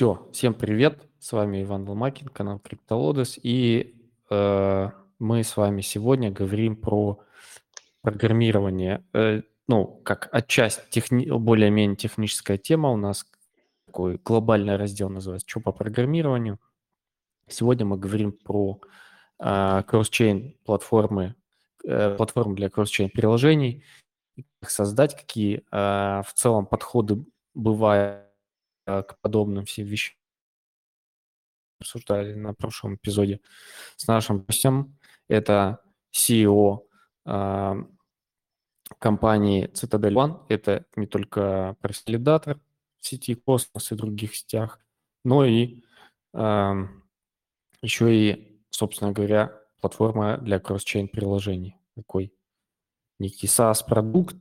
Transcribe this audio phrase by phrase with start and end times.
[0.00, 3.94] Все, всем привет, с вами Иван Ломакин, канал CryptoLodes, и
[4.30, 7.20] э, мы с вами сегодня говорим про
[8.00, 13.26] программирование, э, ну, как отчасти техни- более-менее техническая тема, у нас
[13.84, 16.58] такой глобальный раздел называется «Что по программированию?».
[17.46, 18.80] Сегодня мы говорим про
[19.38, 21.34] э, кросс-чейн платформы,
[21.84, 23.84] э, платформы для кросс-чейн приложений,
[24.62, 27.22] как создать, какие э, в целом подходы
[27.52, 28.29] бывают
[29.06, 30.20] к подобным всем вещам
[31.80, 33.40] обсуждали на прошлом эпизоде
[33.96, 34.96] с нашим гостем.
[35.28, 35.80] Это
[36.12, 36.86] CEO
[37.24, 37.74] э,
[38.98, 40.46] компании Citadel One.
[40.48, 42.60] Это не только консолидатор
[43.00, 44.78] в сети Космос и других сетях,
[45.24, 45.82] но и
[46.34, 46.72] э,
[47.82, 51.76] еще и, собственно говоря, платформа для cross-chain приложений.
[51.94, 52.34] Такой
[53.18, 54.36] некий SaaS-продукт,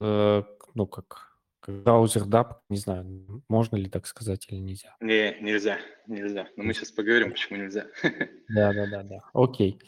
[0.00, 0.42] э,
[0.74, 1.29] ну, как
[1.66, 4.96] браузер DAP, не знаю, можно ли так сказать или нельзя?
[5.00, 6.48] Не, нельзя, нельзя.
[6.56, 7.86] Но мы сейчас поговорим, почему нельзя.
[8.48, 9.18] Да, да, да, да.
[9.32, 9.80] Окей.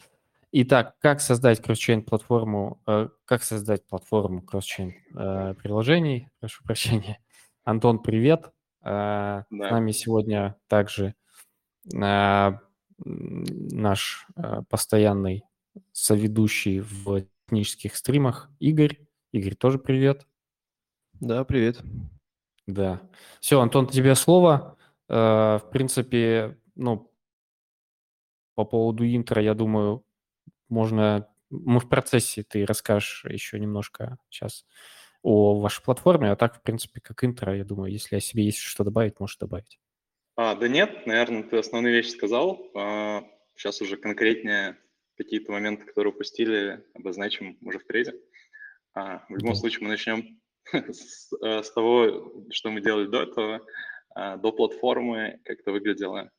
[0.51, 7.19] Итак, как создать кросс-чейн платформу, э, как создать платформу кросс-чейн э, приложений, прошу прощения.
[7.63, 8.51] Антон, привет.
[8.81, 9.67] Э, да.
[9.67, 11.15] С нами сегодня также
[11.91, 12.51] э,
[13.05, 15.43] наш э, постоянный
[15.91, 18.99] соведущий в технических стримах Игорь.
[19.31, 20.27] Игорь, тоже привет.
[21.23, 21.79] Да, привет.
[22.67, 23.01] Да.
[23.39, 24.77] Все, Антон, тебе слово.
[25.07, 27.09] Э, в принципе, ну,
[28.55, 30.03] по поводу интро, я думаю,
[30.67, 31.29] можно...
[31.49, 34.65] Мы в процессе, ты расскажешь еще немножко сейчас
[35.21, 38.57] о вашей платформе, а так, в принципе, как интро, я думаю, если о себе есть
[38.57, 39.79] что добавить, можешь добавить.
[40.35, 42.69] А, да нет, наверное, ты основные вещи сказал.
[42.75, 43.23] А,
[43.55, 44.77] сейчас уже конкретнее
[45.15, 48.11] какие-то моменты, которые упустили, обозначим уже впереди.
[48.93, 49.59] А, в любом да.
[49.59, 53.65] случае мы начнем с, э, с того, что мы делали до этого,
[54.15, 56.31] а, до платформы, как это выглядело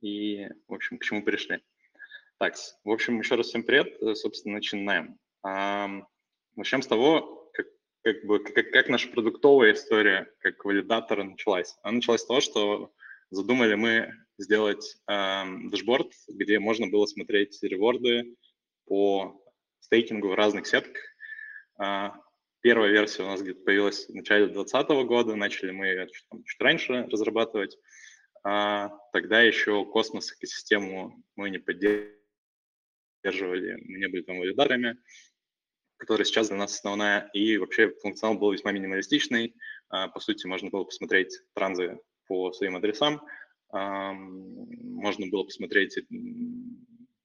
[0.00, 1.62] и, в общем, к чему пришли.
[2.38, 5.18] Так, в общем, еще раз всем привет, э, собственно, начинаем.
[6.56, 7.66] Начнем с того, как,
[8.02, 11.76] как, бы, как, как наша продуктовая история, как валидатора началась.
[11.82, 12.92] Она началась с того, что
[13.30, 18.34] задумали мы сделать э, дашборд, где можно было смотреть реворды
[18.86, 19.40] по
[19.80, 21.02] стейкингу в разных сетках.
[21.78, 22.14] А,
[22.62, 26.60] Первая версия у нас где-то появилась в начале 2020 года, начали мы ее чуть, чуть
[26.60, 27.78] раньше разрабатывать.
[28.42, 32.18] А, тогда еще космос экосистему мы не поддерживали,
[33.24, 34.98] мы не были там валидаторами,
[35.96, 37.30] которая сейчас для нас основная.
[37.32, 39.56] И вообще функционал был весьма минималистичный.
[39.88, 43.22] А, по сути, можно было посмотреть транзы по своим адресам,
[43.70, 45.98] а, можно было посмотреть,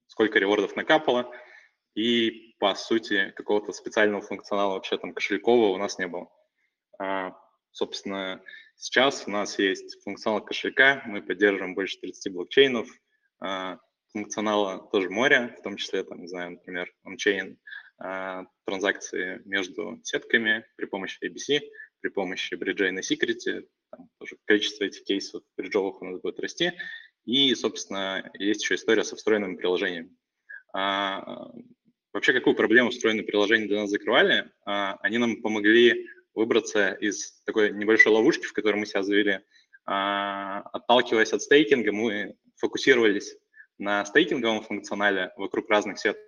[0.07, 1.29] сколько ревордов накапало,
[1.95, 6.29] и, по сути, какого-то специального функционала вообще там кошелькового у нас не было.
[6.99, 7.35] А,
[7.71, 8.41] собственно,
[8.75, 12.87] сейчас у нас есть функционал кошелька, мы поддерживаем больше 30 блокчейнов,
[13.39, 13.79] а,
[14.11, 17.57] функционала тоже море, в том числе, там, не знаю, например, ончейн,
[17.97, 21.61] а, транзакции между сетками при помощи ABC,
[22.01, 26.73] при помощи бриджей на секрете, там тоже количество этих кейсов бриджовых у нас будет расти,
[27.23, 30.15] и, собственно, есть еще история со встроенными приложениями.
[30.73, 31.51] А,
[32.15, 34.49] Вообще, какую проблему встроенные приложения для нас закрывали?
[34.63, 39.41] А, они нам помогли выбраться из такой небольшой ловушки, в которой мы себя завели.
[39.85, 43.35] А, отталкиваясь от стейкинга, мы фокусировались
[43.77, 46.21] на стейкинговом функционале вокруг разных сеток.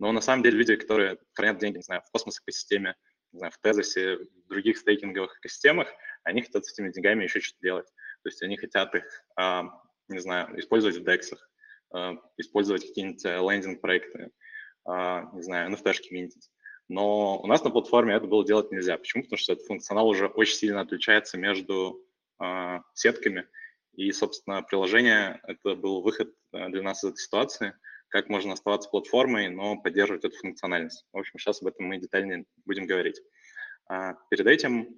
[0.00, 2.96] Но на самом деле люди, которые хранят деньги, не знаю, в космос экосистеме,
[3.30, 5.86] не знаю, в Тезосе, в других стейкинговых экосистемах,
[6.24, 7.86] они хотят с этими деньгами еще что-то делать.
[8.24, 9.04] То есть они хотят их,
[9.36, 9.66] а,
[10.08, 11.48] не знаю, использовать в дексах,
[12.36, 14.30] использовать какие-нибудь э, лендинг-проекты,
[14.84, 16.50] а, не знаю, NFT-шки минтить.
[16.88, 18.98] Но у нас на платформе это было делать нельзя.
[18.98, 19.22] Почему?
[19.22, 22.04] Потому что этот функционал уже очень сильно отличается между
[22.42, 23.46] э, сетками.
[23.94, 27.74] И, собственно, приложение— это был выход э, для нас из этой ситуации,
[28.08, 31.06] как можно оставаться платформой, но поддерживать эту функциональность.
[31.12, 33.20] В общем, сейчас об этом мы детальнее будем говорить.
[33.86, 34.96] А, перед этим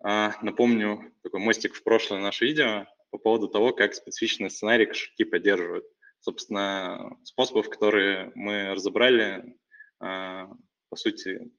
[0.00, 5.24] а, напомню такой мостик в прошлое наше видео по поводу того, как специфичные сценарии кошельки
[5.24, 5.86] поддерживают.
[6.20, 9.56] Собственно, способов, которые мы разобрали,
[10.00, 10.48] а,
[10.88, 11.50] по сути,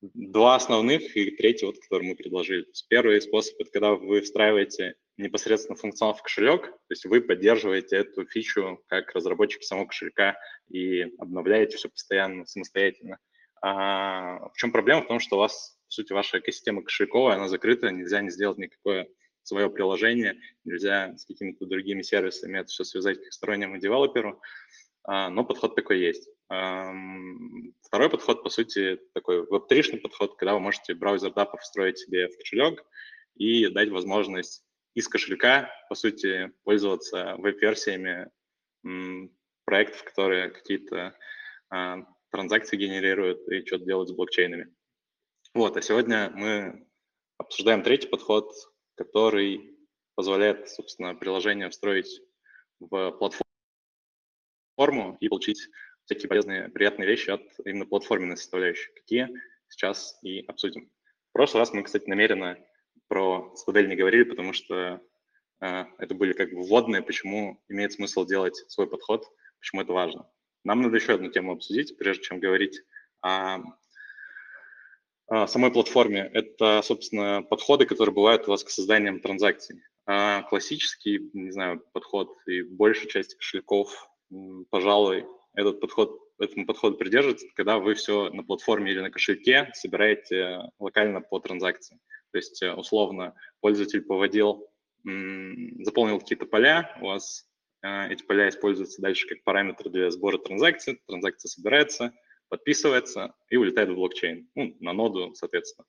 [0.00, 2.66] два основных и третий, вот, который мы предложили.
[2.88, 8.26] Первый способ– это когда вы встраиваете непосредственно функционал в кошелек, то есть вы поддерживаете эту
[8.26, 10.36] фичу как разработчик самого кошелька
[10.68, 13.18] и обновляете все постоянно, самостоятельно.
[13.62, 15.02] А в чем проблема?
[15.02, 18.58] В том, что у вас, по сути, ваша экосистема кошельковая, она закрыта, нельзя не сделать
[18.58, 19.08] никакое
[19.46, 24.40] свое приложение, нельзя с какими-то другими сервисами это все связать как стороннему девелоперу,
[25.04, 26.28] а, но подход такой есть.
[26.48, 32.38] Второй подход, по сути, такой веб-тришный подход, когда вы можете браузер дапов встроить себе в
[32.38, 32.84] кошелек
[33.34, 34.64] и дать возможность
[34.94, 38.30] из кошелька, по сути, пользоваться веб-версиями
[39.64, 41.16] проектов, которые какие-то
[41.70, 41.98] а,
[42.30, 44.72] транзакции генерируют и что-то делают с блокчейнами.
[45.54, 46.86] Вот, а сегодня мы
[47.38, 48.52] обсуждаем третий подход,
[48.96, 49.76] который
[50.14, 52.20] позволяет, собственно, приложение встроить
[52.80, 53.12] в
[54.76, 55.68] платформу и получить
[56.04, 59.28] всякие полезные, приятные вещи от именно платформенной составляющей, какие
[59.68, 60.90] сейчас и обсудим.
[61.30, 62.58] В прошлый раз мы, кстати, намеренно
[63.08, 65.00] про Стадель не говорили, потому что
[65.60, 69.24] э, это были как бы вводные, почему имеет смысл делать свой подход,
[69.58, 70.30] почему это важно.
[70.64, 72.80] Нам надо еще одну тему обсудить, прежде чем говорить
[73.20, 73.58] о
[75.28, 76.30] самой платформе.
[76.32, 79.82] Это, собственно, подходы, которые бывают у вас к созданию транзакций.
[80.06, 84.08] А классический, не знаю, подход и большая часть кошельков,
[84.70, 90.60] пожалуй, этот подход, этому подходу придерживается, когда вы все на платформе или на кошельке собираете
[90.78, 91.98] локально по транзакции.
[92.30, 94.68] То есть, э, условно, пользователь поводил,
[95.02, 97.46] заполнил какие-то поля, у вас
[97.82, 102.12] э, эти поля используются дальше как параметры для сбора транзакций, транзакция собирается,
[102.48, 105.86] подписывается и улетает в блокчейн, ну, на ноду, соответственно.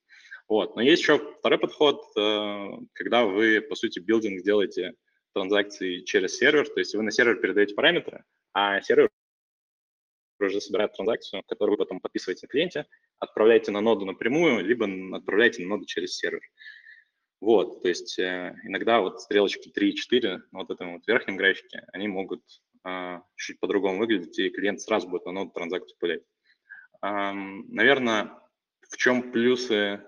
[0.47, 0.75] Вот.
[0.75, 4.93] Но есть еще второй подход, э, когда вы, по сути, билдинг делаете
[5.33, 8.23] транзакции через сервер, то есть вы на сервер передаете параметры,
[8.53, 9.09] а сервер
[10.39, 12.85] уже собирает транзакцию, которую вы потом подписываете на клиенте,
[13.19, 16.41] отправляете на ноду напрямую, либо отправляете на ноду через сервер.
[17.39, 21.37] Вот, то есть э, иногда вот стрелочки 3 и 4 на вот этом вот верхнем
[21.37, 22.41] графике, они могут
[22.83, 26.23] э, чуть по-другому выглядеть, и клиент сразу будет на ноду транзакцию пулять.
[27.01, 28.31] Наверное,
[28.89, 30.01] в чем плюсы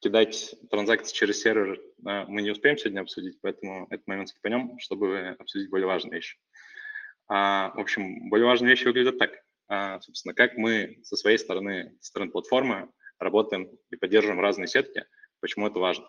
[0.00, 5.36] кидать транзакции через сервер э, мы не успеем сегодня обсудить, поэтому этот момент скипанем, чтобы
[5.38, 6.38] обсудить более важные вещи.
[7.28, 9.30] А, в общем, более важные вещи выглядят так.
[9.68, 12.88] А, собственно, как мы со своей стороны, со стороны платформы,
[13.18, 15.06] работаем и поддерживаем разные сетки,
[15.40, 16.06] почему это важно.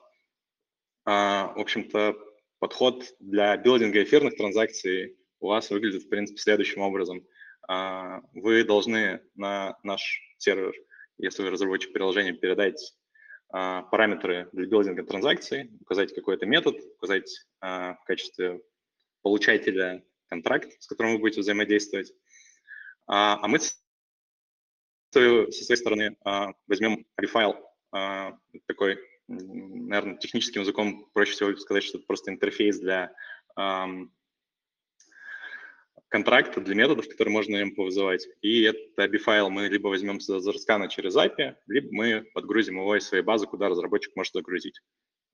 [1.06, 2.18] А, в общем-то,
[2.60, 7.26] подход для билдинга эфирных транзакций у вас выглядит, в принципе, следующим образом.
[7.68, 10.74] А, вы должны на наш сервер,
[11.18, 12.94] если вы разработчик приложения, передать
[13.50, 17.32] параметры для билдинга транзакций, указать какой-то метод, указать
[17.62, 18.62] в качестве
[19.22, 22.14] получателя контракт, с которым вы будете взаимодействовать,
[23.08, 23.74] а, а мы со
[25.12, 27.56] своей стороны а, возьмем ABI-файл,
[27.92, 28.38] а,
[28.68, 33.14] такой, наверное, техническим языком проще всего сказать, что это просто интерфейс для
[36.10, 38.28] контракта, для методов, которые можно им повызывать.
[38.42, 43.08] И этот ABI-файл мы либо возьмем с Zarskana через API, либо мы подгрузим его из
[43.08, 44.80] своей базы, куда разработчик может загрузить.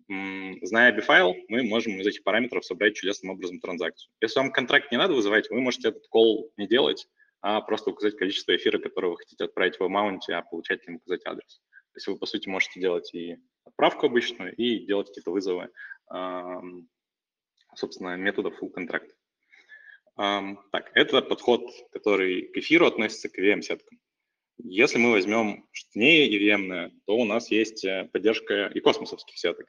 [0.07, 4.11] Зная ABI-файл, мы можем из этих параметров собрать чудесным образом транзакцию.
[4.21, 7.07] Если вам контракт не надо вызывать, вы можете этот call не делать,
[7.41, 11.61] а просто указать количество эфира, которое вы хотите отправить в маунте, а получателям указать адрес.
[11.93, 15.69] То есть вы, по сути, можете делать и отправку обычную, и делать какие-то вызовы,
[17.75, 19.09] собственно, метода full contract.
[20.15, 23.99] Так, это подход, который к эфиру относится к EVM-сеткам.
[24.57, 29.67] Если мы возьмем что не EVM, то у нас есть э, поддержка и космосовских сеток.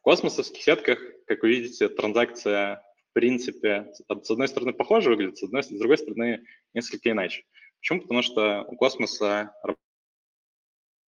[0.00, 2.82] В космосовских сетках, как вы видите, транзакция
[3.16, 6.44] принципе, с одной стороны, похоже выглядит, с, одной, с другой стороны,
[6.74, 7.44] несколько иначе.
[7.80, 8.02] Почему?
[8.02, 9.54] Потому что у космоса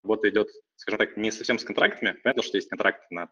[0.03, 2.19] работа идет, скажем так, не совсем с контрактами.
[2.23, 3.29] Понятно, что есть контракты на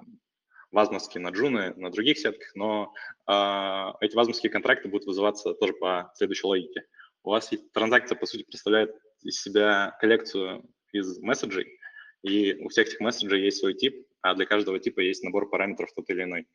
[0.73, 2.93] вазмовские, на джуны, на других сетках, но
[3.29, 6.85] э, эти вазмовские контракты будут вызываться тоже по следующей логике.
[7.23, 8.91] У вас транзакция, по сути, представляет
[9.23, 11.79] из себя коллекцию из месседжей,
[12.23, 15.93] и у всех этих месседжей есть свой тип, а для каждого типа есть набор параметров
[15.95, 16.47] тот или иной.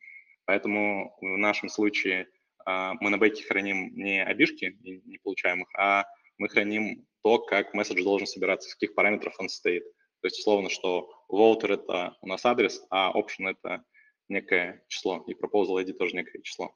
[0.44, 2.28] Поэтому в нашем случае
[2.64, 6.04] а, мы на бэке храним не обижки, не получаемых, а
[6.38, 9.84] мы храним то, как месседж должен собираться, с каких параметров он состоит.
[10.20, 13.84] То есть, условно, что voter— это у нас адрес, а option— это
[14.32, 16.74] некое число, и proposal ID тоже некое число.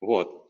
[0.00, 0.48] Вот.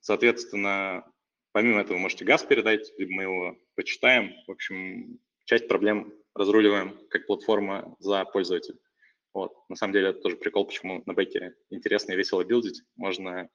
[0.00, 1.04] Соответственно,
[1.52, 4.34] помимо этого вы можете газ передать, либо мы его почитаем.
[4.46, 8.78] В общем, часть проблем разруливаем как платформа за пользователя.
[9.32, 9.54] Вот.
[9.68, 12.82] На самом деле это тоже прикол, почему на бэке интересно и весело билдить.
[12.96, 13.48] Можно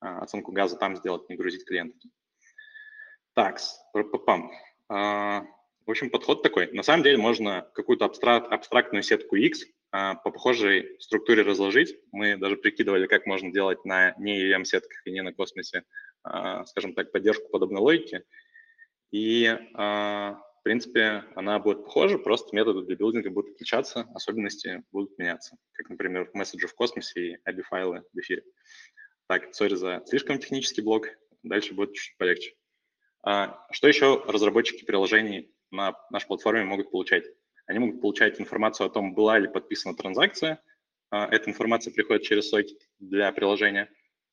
[0.00, 1.98] а, оценку газа там сделать, не грузить клиента.
[3.34, 3.58] Так,
[4.24, 4.50] пам.
[5.86, 6.70] В общем, подход такой.
[6.72, 11.96] На самом деле можно какую-то абстрак, абстрактную сетку X а, по похожей структуре разложить.
[12.12, 15.84] Мы даже прикидывали, как можно делать на не EVM-сетках и не на космосе,
[16.24, 18.24] а, скажем так, поддержку подобной логики.
[19.12, 25.56] И а, принципе, она будет похожа, просто методы для билдинга будут отличаться, особенности будут меняться,
[25.70, 28.42] как, например, месседжи в космосе и ABI-файлы в эфире.
[29.28, 31.06] Так, сори за слишком технический блок,
[31.44, 32.56] дальше будет чуть полегче.
[33.22, 37.24] А, что еще разработчики приложений на нашей платформе могут получать?
[37.66, 40.60] Они могут получать информацию о том, была ли подписана транзакция,
[41.10, 43.88] а, эта информация приходит через сокет для приложения,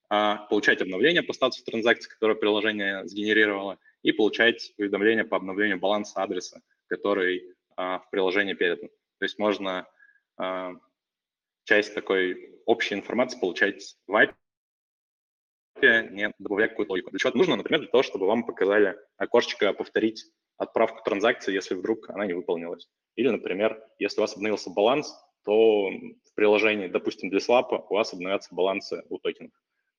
[0.09, 6.21] а, получать обновление по статусу транзакции, которое приложение сгенерировало, и получать уведомления по обновлению баланса
[6.21, 8.89] адреса, который в приложении передан.
[9.17, 9.87] То есть можно
[11.63, 14.13] часть такой общей информации получать в
[15.81, 17.11] API, не добавляя какую-то логику.
[17.11, 17.55] Для чего это нужно?
[17.55, 20.25] Например, для того, чтобы вам показали окошечко повторить
[20.57, 22.87] отправку транзакции, если вдруг она не выполнилась.
[23.15, 28.13] Или, например, если у вас обновился баланс, то в приложении, допустим, для слапа у вас
[28.13, 29.51] обновятся балансы у токенов.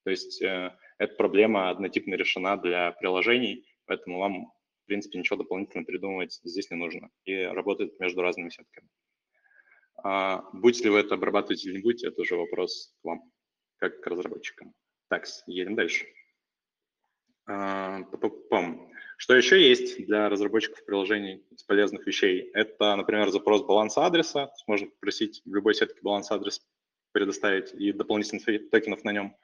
[0.04, 4.46] То есть э, эта проблема однотипно решена для приложений, поэтому вам,
[4.82, 7.10] в принципе, ничего дополнительно придумывать здесь не нужно.
[7.24, 8.88] И работает между разными сетками.
[10.02, 13.22] А, будете ли вы это обрабатывать или не будете, это уже вопрос к вам,
[13.76, 14.74] как к разработчикам.
[15.08, 16.06] Так, едем дальше.
[17.46, 18.02] А,
[19.16, 22.50] что еще есть для разработчиков приложений из полезных вещей?
[22.52, 24.52] Это, например, запрос баланса адреса.
[24.66, 26.60] Можно попросить в любой сетке баланс адрес
[27.12, 29.36] предоставить и дополнительных токенов на нем.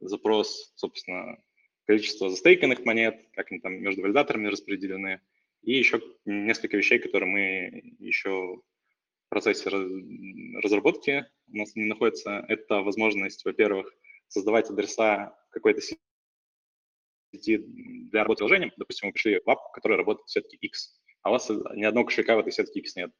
[0.00, 1.38] Запрос, собственно,
[1.84, 5.20] количество застейканных монет, как они там между валидаторами распределены.
[5.62, 12.44] И еще несколько вещей, которые мы еще в процессе разработки у нас не находятся.
[12.48, 13.94] Это возможность, во-первых,
[14.28, 15.80] создавать адреса какой-то
[17.32, 18.72] сети для работы приложением.
[18.76, 22.06] Допустим, вы пришли в app, который работает в сетке X, а у вас ни одного
[22.06, 23.10] кошелька в этой сетке X нет.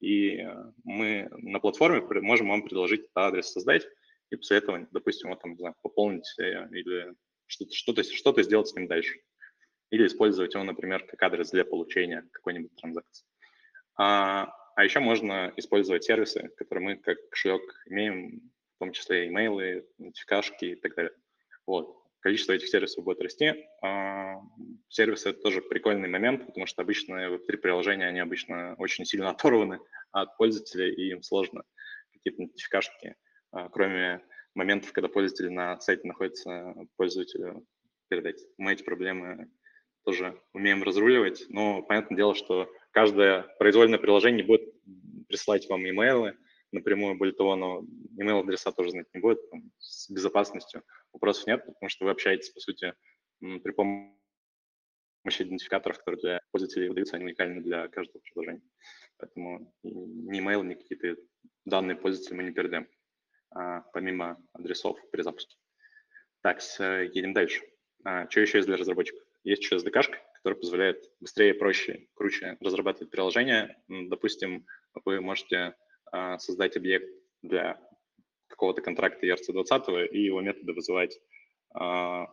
[0.00, 3.86] И э, мы на платформе можем вам предложить адрес создать,
[4.30, 7.14] и после этого, допустим, вот там, не знаю, пополнить э, или
[7.46, 9.20] что-то что что сделать с ним дальше.
[9.90, 13.26] Или использовать его, например, как адрес для получения какой-нибудь транзакции.
[13.96, 19.86] А, а еще можно использовать сервисы, которые мы как кошелек имеем, в том числе имейлы,
[19.98, 21.12] нотификашки и так далее.
[21.66, 23.66] Вот количество этих сервисов будет расти.
[23.82, 24.36] А,
[24.88, 29.80] сервисы— это тоже прикольный момент, потому что обычно Web3 приложения, они обычно очень сильно оторваны
[30.12, 31.62] от пользователя, и им сложно
[32.12, 33.16] какие-то нотификашки,
[33.52, 34.22] а, кроме
[34.54, 37.66] моментов, когда пользователь на сайте находится, пользователю
[38.08, 38.44] передать.
[38.58, 39.50] Мы эти проблемы
[40.04, 44.62] тоже умеем разруливать, но понятное дело, что каждое произвольное приложение будет
[45.28, 46.36] присылать вам имейлы,
[46.72, 47.84] напрямую, более того, но
[48.18, 52.50] email адреса тоже знать не будет, там, с безопасностью вопросов нет, потому что вы общаетесь,
[52.50, 52.94] по сути,
[53.40, 54.12] при помощи
[55.42, 58.62] идентификаторов, которые для пользователей выдаются, они уникальны для каждого приложения.
[59.18, 61.16] Поэтому ни email, ни какие-то
[61.64, 62.88] данные пользователя мы не передаем,
[63.50, 65.56] а, помимо адресов при запуске.
[66.42, 67.62] Так, едем дальше.
[68.04, 69.22] А, что еще есть для разработчиков?
[69.44, 73.76] Есть еще SDK, которая позволяет быстрее, проще, круче разрабатывать приложение.
[73.88, 74.66] Допустим,
[75.04, 75.74] вы можете
[76.12, 77.08] а, создать объект
[77.42, 77.78] для
[78.60, 81.18] какого-то контракта ERC20 и его методы вызывать
[81.72, 82.26] а,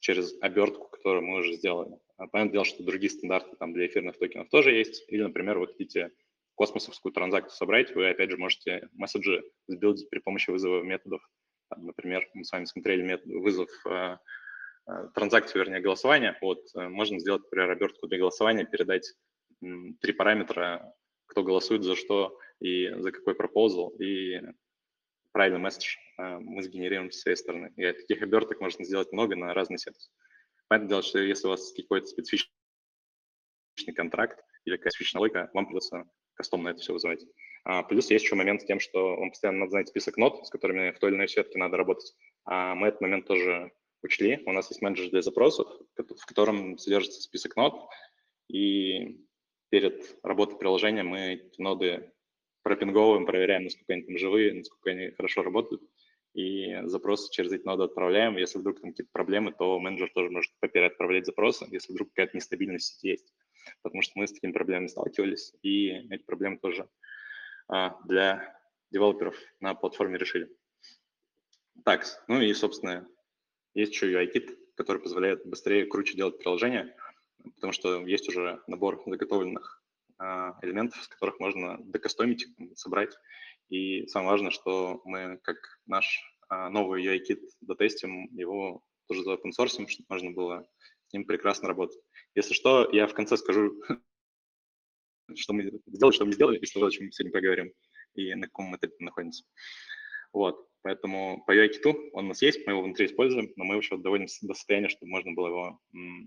[0.00, 1.98] через обертку, которую мы уже сделали.
[2.16, 5.04] А, понятное дело, что другие стандарты там для эфирных токенов тоже есть.
[5.08, 6.12] Или, например, вы хотите
[6.54, 11.20] космосовскую транзакцию собрать, вы, опять же, можете месседжи сбилдить при помощи вызова методов.
[11.68, 14.16] Там, например, мы с вами смотрели метод, вызов э,
[14.86, 16.38] э, транзакцию, вернее, голосования.
[16.40, 19.12] Вот, э, можно сделать, например, обертку для голосования, передать
[20.00, 20.94] три параметра,
[21.26, 24.40] кто голосует за что, и за какой пропозал, и
[25.32, 27.72] правильный месседж э, мы сгенерируем с своей стороны.
[27.76, 30.10] И таких оберток можно сделать много на разные сервисы.
[30.68, 32.50] Понятное дело, что если у вас какой-то специфичный
[33.94, 37.24] контракт или какая-то специфичная логика, вам придется кастомно это все вызывать.
[37.64, 40.50] А, плюс есть еще момент с тем, что вам постоянно надо знать список нот, с
[40.50, 42.14] которыми в той или иной сетке надо работать.
[42.44, 43.72] А мы этот момент тоже
[44.02, 44.42] учли.
[44.46, 47.88] У нас есть менеджер для запросов, в котором содержится список нот,
[48.48, 49.26] и
[49.68, 52.12] перед работой приложения мы эти ноды
[52.62, 55.82] пропинговываем, проверяем, насколько они там живые, насколько они хорошо работают,
[56.34, 58.36] и запросы через эти ноды отправляем.
[58.36, 63.02] Если вдруг там какие-то проблемы, то менеджер тоже может отправлять запросы, если вдруг какая-то нестабильность
[63.02, 63.34] есть.
[63.82, 66.88] Потому что мы с такими проблемами сталкивались, и эти проблемы тоже
[67.68, 68.58] а, для
[68.90, 70.48] девелоперов на платформе решили.
[71.84, 73.08] Так, ну и, собственно,
[73.74, 76.94] есть еще UI-кит, который позволяет быстрее, круче делать приложение,
[77.56, 79.79] потому что есть уже набор заготовленных
[80.62, 83.16] элементов, с которых можно докастомить, собрать.
[83.68, 89.52] И самое важное, что мы, как наш а, новый UI-кит дотестим, его тоже за open
[89.58, 90.68] source, чтобы можно было
[91.06, 91.98] с ним прекрасно работать.
[92.34, 93.80] Если что, я в конце скажу,
[95.36, 97.72] что мы сделали, что мы сделали, и что о чем мы сегодня поговорим,
[98.14, 99.44] и на каком этапе находимся.
[100.32, 103.96] Вот, поэтому по UI-киту он у нас есть, мы его внутри используем, но мы еще
[103.96, 105.80] доводим до состояния, чтобы можно было его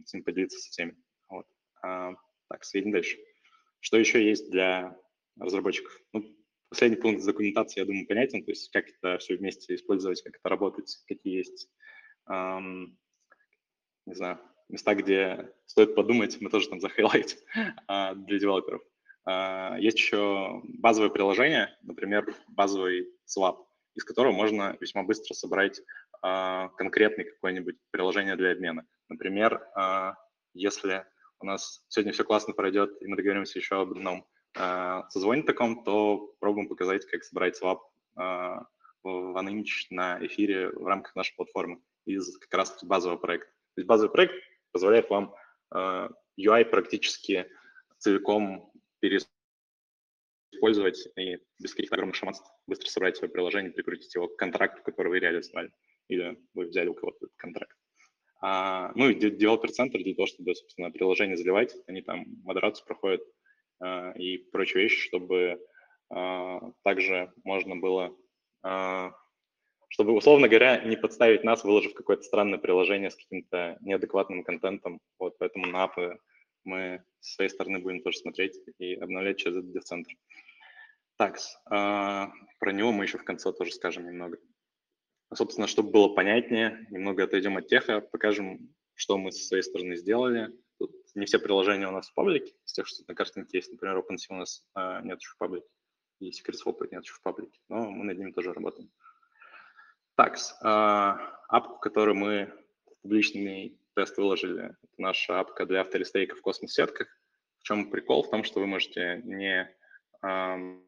[0.06, 0.96] с ним поделиться со всеми.
[1.28, 1.46] Вот.
[1.82, 2.14] А,
[2.48, 3.18] так, следим дальше.
[3.84, 4.98] Что еще есть для
[5.38, 5.92] разработчиков?
[6.14, 6.24] Ну,
[6.70, 10.48] последний пункт документации, я думаю, понятен, то есть как это все вместе использовать, как это
[10.48, 11.70] работать, какие есть,
[12.30, 12.98] эм,
[14.06, 17.40] не знаю, места, где стоит подумать, мы тоже там захайлайтим
[17.90, 18.82] э, для девелоперов.
[19.28, 23.66] Э, есть еще базовое приложение, например, базовый Swap.
[23.96, 25.82] из которого можно весьма быстро собрать
[26.26, 28.88] э, конкретный какое-нибудь приложение для обмена.
[29.10, 29.62] Например,
[30.54, 31.06] если
[31.44, 34.26] у нас сегодня все классно пройдет, и мы договоримся еще об одном
[34.58, 37.84] э, созвоне таком, то пробуем показать, как собрать свап
[38.18, 38.22] э,
[39.04, 43.52] в Anonymous на эфире в рамках нашей платформы из как раз базового проекта.
[43.76, 44.36] То есть базовый проект
[44.72, 45.36] позволяет вам
[45.74, 47.50] UI практически
[47.98, 48.72] целиком
[49.02, 55.10] переиспользовать и без каких-то огромных шаманств быстро собрать свое приложение, прикрутить его к контракту, который
[55.10, 55.74] вы реализовали,
[56.08, 57.76] или вы взяли у кого-то этот контракт.
[58.46, 63.22] А, ну и девелопер-центр для того, чтобы, собственно, приложение заливать, они там модерацию проходят
[63.80, 65.62] а, и прочие вещи, чтобы
[66.10, 68.14] а, также можно было,
[68.62, 69.14] а,
[69.88, 75.00] чтобы, условно говоря, не подставить нас, выложив какое-то странное приложение с каким-то неадекватным контентом.
[75.20, 76.20] Вот поэтому на апы
[76.66, 80.12] мы с своей стороны будем тоже смотреть и обновлять через этот дев-центр.
[81.16, 81.40] Так,
[81.72, 84.38] а, про него мы еще в конце тоже скажем немного.
[85.36, 90.52] Собственно, чтобы было понятнее, немного отойдем от теха, покажем, что мы со своей стороны сделали.
[90.78, 93.72] Тут не все приложения у нас в паблике, из тех, что на картинке есть.
[93.72, 95.68] Например, OpenSea у нас а, нет еще в паблике,
[96.20, 98.92] и SecretSwap нет еще в паблике, но мы над ним тоже работаем.
[100.16, 102.54] Так, а, апку, которую мы
[102.86, 104.66] в публичный тест выложили.
[104.66, 107.08] Это наша апка для авторестейка в космос-сетках.
[107.60, 108.24] В чем прикол?
[108.24, 109.74] В том, что вы можете не
[110.22, 110.84] эм,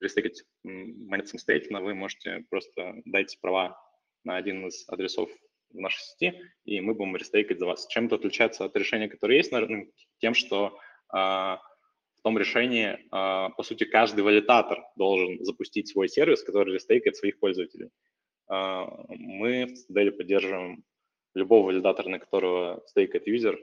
[0.00, 3.78] рестейкать монет самостоятельно, вы можете просто дать права
[4.24, 5.30] на один из адресов
[5.72, 7.86] в нашей сети, и мы будем рестейкать за вас.
[7.88, 9.92] Чем это отличается от решения, которое есть на рынке?
[10.18, 10.78] Тем, что
[11.12, 17.16] э, в том решении, э, по сути, каждый валидатор должен запустить свой сервис, который рестейкает
[17.16, 17.90] своих пользователей.
[18.50, 20.84] Э, мы в Цитадели поддерживаем
[21.34, 23.58] любого валидатора, на которого стейкает юзер.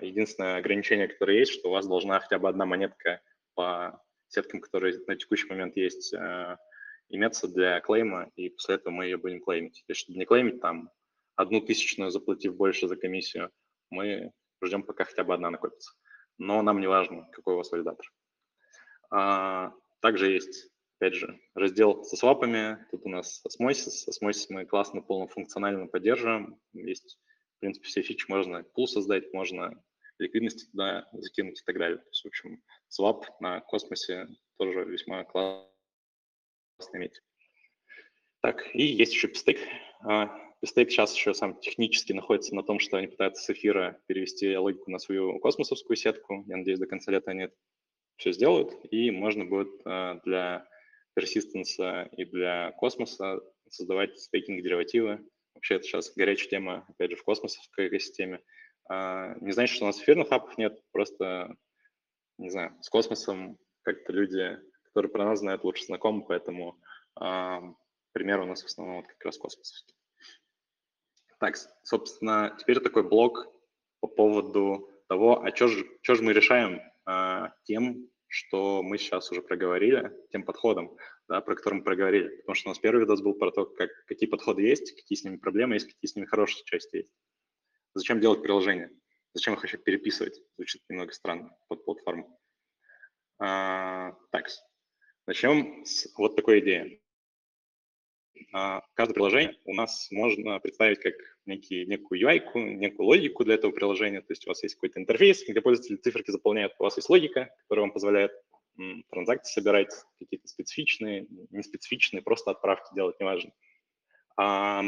[0.00, 3.20] Единственное ограничение, которое есть, что у вас должна хотя бы одна монетка
[3.54, 4.02] по
[4.36, 6.58] сеткам, которые на текущий момент есть, а,
[7.08, 9.84] иметься для клейма, и после этого мы ее будем клеймить.
[9.86, 10.90] То есть, чтобы не клеймить там
[11.34, 13.50] одну тысячную, заплатив больше за комиссию,
[13.90, 14.32] мы
[14.62, 15.92] ждем, пока хотя бы одна накопится.
[16.38, 18.06] Но нам не важно, какой у вас валидатор.
[19.10, 25.02] А, также есть опять же, раздел со свапами, тут у нас Osmosis, Osmosis мы классно,
[25.02, 27.18] полнофункционально поддерживаем, есть,
[27.56, 29.82] в принципе, все фичи, можно пул создать, можно
[30.18, 31.98] ликвидности туда закинуть и так далее.
[31.98, 35.68] То есть, в общем, свап на космосе тоже весьма классно
[36.94, 37.20] иметь.
[38.42, 39.60] Так, и есть еще Pistake.
[40.64, 44.90] Pistake сейчас еще сам технически находится на том, что они пытаются с эфира перевести логику
[44.90, 46.44] на свою космосовскую сетку.
[46.46, 47.54] Я надеюсь, до конца лета они это
[48.16, 50.66] все сделают, и можно будет а, для
[51.14, 55.24] персистенса и для космоса создавать стейкинг-деривативы.
[55.54, 58.36] Вообще это сейчас горячая тема, опять же, в космосовской экосистеме.
[58.36, 58.40] А,
[58.88, 61.56] не значит, что у нас эфирных апов нет, просто,
[62.38, 66.80] не знаю, с космосом как-то люди, которые про нас знают, лучше знакомы, поэтому
[67.14, 67.62] а,
[68.12, 69.94] пример у нас в основном вот как раз космосовский.
[71.38, 73.46] Так, собственно, теперь такой блок
[74.00, 79.30] по поводу того, а что же, что же мы решаем а, тем, что мы сейчас
[79.30, 80.96] уже проговорили, тем подходом,
[81.28, 82.28] да, про который мы проговорили.
[82.38, 85.24] Потому что у нас первый видос был про то, как, какие подходы есть, какие с
[85.24, 87.10] ними проблемы есть, какие с ними хорошие части есть.
[87.96, 88.90] Зачем делать приложение?
[89.32, 90.38] Зачем их еще переписывать?
[90.58, 92.38] Звучит немного странно под платформу.
[93.38, 94.50] А, так,
[95.26, 97.00] начнем с вот такой идеи.
[98.52, 101.14] А, каждое приложение у нас можно представить как
[101.46, 104.20] некий, некую UI, некую логику для этого приложения.
[104.20, 107.48] То есть у вас есть какой-то интерфейс, где пользователи циферки заполняют, у вас есть логика,
[107.62, 108.32] которая вам позволяет
[108.78, 113.52] м, транзакции собирать, какие-то специфичные, неспецифичные, просто отправки делать, неважно.
[114.36, 114.84] А,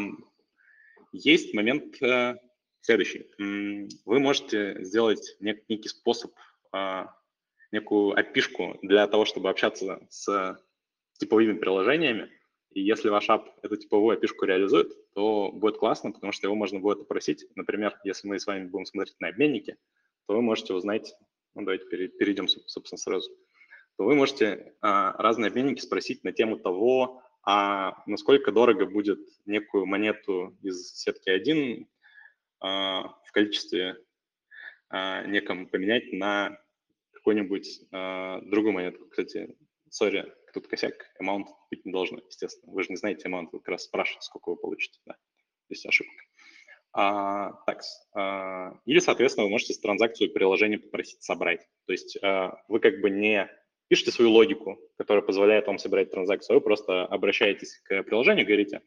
[1.12, 2.37] есть момент э,
[2.88, 3.27] следующий.
[4.07, 6.33] Вы можете сделать нек- некий способ,
[6.72, 7.14] а,
[7.70, 10.59] некую опишку для того, чтобы общаться с
[11.18, 12.31] типовыми приложениями,
[12.70, 16.81] и если ваш ап эту типовую опишку реализует, то будет классно, потому что его можно
[16.81, 17.44] будет попросить.
[17.57, 19.77] Например, если мы с вами будем смотреть на обменники,
[20.27, 21.14] то вы можете узнать,
[21.55, 23.31] ну давайте перейдем, собственно, сразу,
[23.98, 29.85] то вы можете а, разные обменники спросить на тему того, а насколько дорого будет некую
[29.85, 31.98] монету из сетки 1 а,
[32.61, 33.97] в количестве
[34.90, 36.59] а, неком поменять на
[37.12, 39.07] какую-нибудь а, другую монету.
[39.09, 39.57] Кстати,
[39.90, 42.73] сори, тут косяк, amount быть не должно, естественно.
[42.73, 44.99] Вы же не знаете amount, вы как раз спрашиваете, сколько вы получите.
[45.05, 45.16] Да.
[45.68, 46.25] Здесь ошибка.
[46.92, 47.83] А, так,
[48.14, 51.61] а, или, соответственно, вы можете транзакцию приложения попросить собрать.
[51.87, 53.49] То есть а, вы как бы не
[53.88, 58.83] пишете свою логику, которая позволяет вам собирать транзакцию, а вы просто обращаетесь к приложению говорите,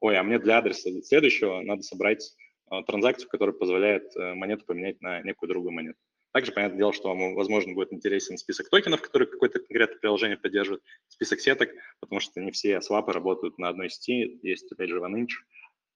[0.00, 2.45] ой, а мне для адреса следующего надо собрать а,
[2.86, 5.98] транзакцию, которая позволяет а, монету поменять на некую другую монету.
[6.32, 10.82] Также, понятное дело, что вам, возможно, будет интересен список токенов, которые какое-то конкретное приложение поддерживает,
[11.08, 14.38] список сеток, потому что не все свапы работают на одной сети.
[14.42, 15.30] Есть, опять же, OneInch,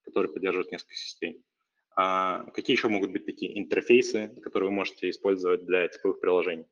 [0.02, 1.44] который поддерживает несколько сетей.
[1.94, 6.66] А какие еще могут быть такие интерфейсы, которые вы можете использовать для типовых приложений?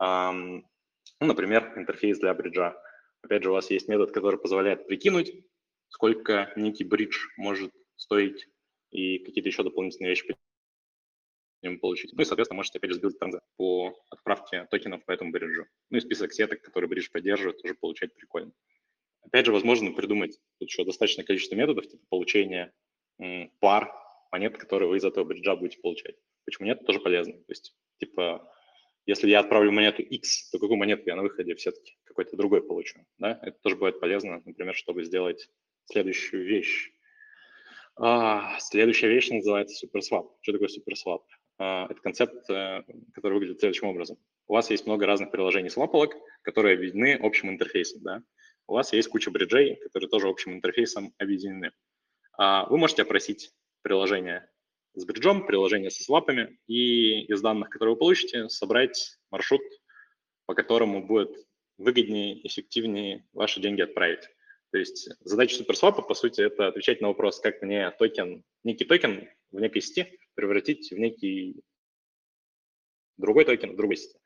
[0.00, 0.64] А, ну,
[1.20, 2.76] например, интерфейс для бриджа.
[3.22, 5.32] Опять же, у вас есть метод, который позволяет прикинуть,
[5.88, 8.48] сколько некий бридж может стоить
[8.92, 10.36] и какие-то еще дополнительные вещи по
[11.62, 12.12] нему получить.
[12.12, 15.66] Ну и, соответственно, можете опять же сделать транзакцию по отправке токенов по этому бриджу.
[15.90, 18.52] Ну и список сеток, которые бридж поддерживает, тоже получать прикольно.
[19.22, 22.72] Опять же, возможно придумать тут еще достаточное количество методов, типа получения
[23.60, 23.92] пар
[24.32, 26.16] монет, которые вы из этого бриджа будете получать.
[26.44, 26.84] Почему нет?
[26.84, 27.34] Тоже полезно.
[27.34, 28.52] То есть, типа,
[29.06, 32.98] если я отправлю монету X, то какую монету я на выходе все-таки какой-то другой получу?
[33.18, 33.38] Да?
[33.42, 35.48] Это тоже будет полезно, например, чтобы сделать
[35.84, 36.92] следующую вещь.
[37.96, 40.32] А, следующая вещь называется суперсвап.
[40.40, 41.22] Что такое суперсвап?
[41.58, 42.82] А, это концепт, э,
[43.14, 44.16] который выглядит следующим образом.
[44.48, 48.02] У вас есть много разных приложений свапалок, которые объединены общим интерфейсом.
[48.02, 48.22] Да?
[48.66, 51.72] У вас есть куча бриджей, которые тоже общим интерфейсом объединены.
[52.38, 53.52] А, вы можете опросить
[53.82, 54.48] приложение
[54.94, 59.62] с бриджом, приложение со свапами, и из данных, которые вы получите, собрать маршрут,
[60.46, 61.30] по которому будет
[61.78, 64.28] выгоднее, эффективнее ваши деньги отправить.
[64.72, 69.28] То есть задача суперсвапа, по сути, это отвечать на вопрос, как мне токен, некий токен
[69.50, 71.62] в некой сети превратить в некий
[73.18, 74.18] другой токен в другой сети.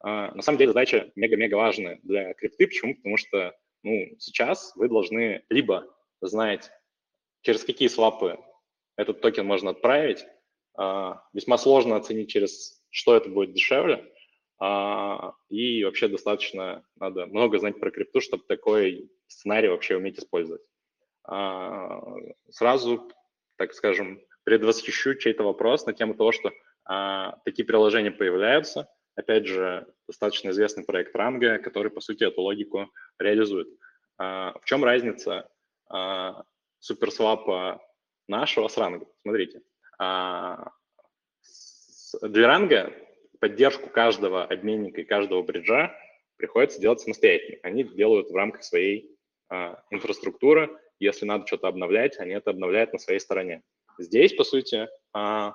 [0.00, 2.66] А, на самом деле задача мега-мега важная для крипты.
[2.66, 2.96] Почему?
[2.96, 5.86] Потому что ну, сейчас вы должны либо
[6.20, 6.72] знать,
[7.42, 8.40] через какие свапы
[8.96, 10.26] этот токен можно отправить.
[10.74, 14.12] А, весьма сложно оценить, через что это будет дешевле.
[14.64, 20.62] А, и вообще достаточно надо много знать про крипту, чтобы такой сценарий вообще уметь использовать.
[21.24, 22.00] А,
[22.48, 23.10] сразу,
[23.56, 26.52] так скажем, предвосхищу чей-то вопрос на тему того, что
[27.44, 28.88] такие приложения появляются.
[29.16, 33.68] Опять же, достаточно известный проект Ранга, который, по сути, эту логику реализует.
[34.18, 35.48] В чем разница
[36.80, 37.80] суперсвапа
[38.26, 39.06] нашего с ранга.
[39.22, 39.62] Смотрите,
[39.98, 40.72] а,
[42.22, 42.92] для ранга
[43.42, 45.92] поддержку каждого обменника и каждого бриджа
[46.36, 47.58] приходится делать самостоятельно.
[47.64, 50.78] Они делают в рамках своей а, инфраструктуры.
[51.00, 53.64] Если надо что-то обновлять, они это обновляют на своей стороне.
[53.98, 55.54] Здесь, по сути, а,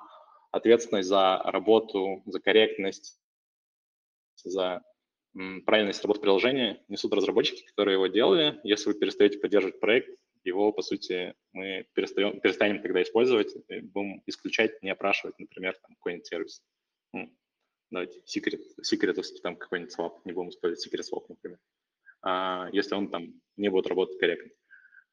[0.50, 3.18] ответственность за работу, за корректность,
[4.36, 4.82] за
[5.64, 8.60] правильность работы приложения несут разработчики, которые его делали.
[8.64, 10.10] Если вы перестаете поддерживать проект,
[10.44, 16.26] его, по сути, мы перестаем, перестанем тогда использовать, будем исключать, не опрашивать, например, там какой-нибудь
[16.26, 16.62] сервис.
[17.90, 21.58] Ну, давайте, секрет, секретовский там какой-нибудь свап, не будем использовать секрет свап, например,
[22.22, 24.50] а, если он там не будет работать корректно.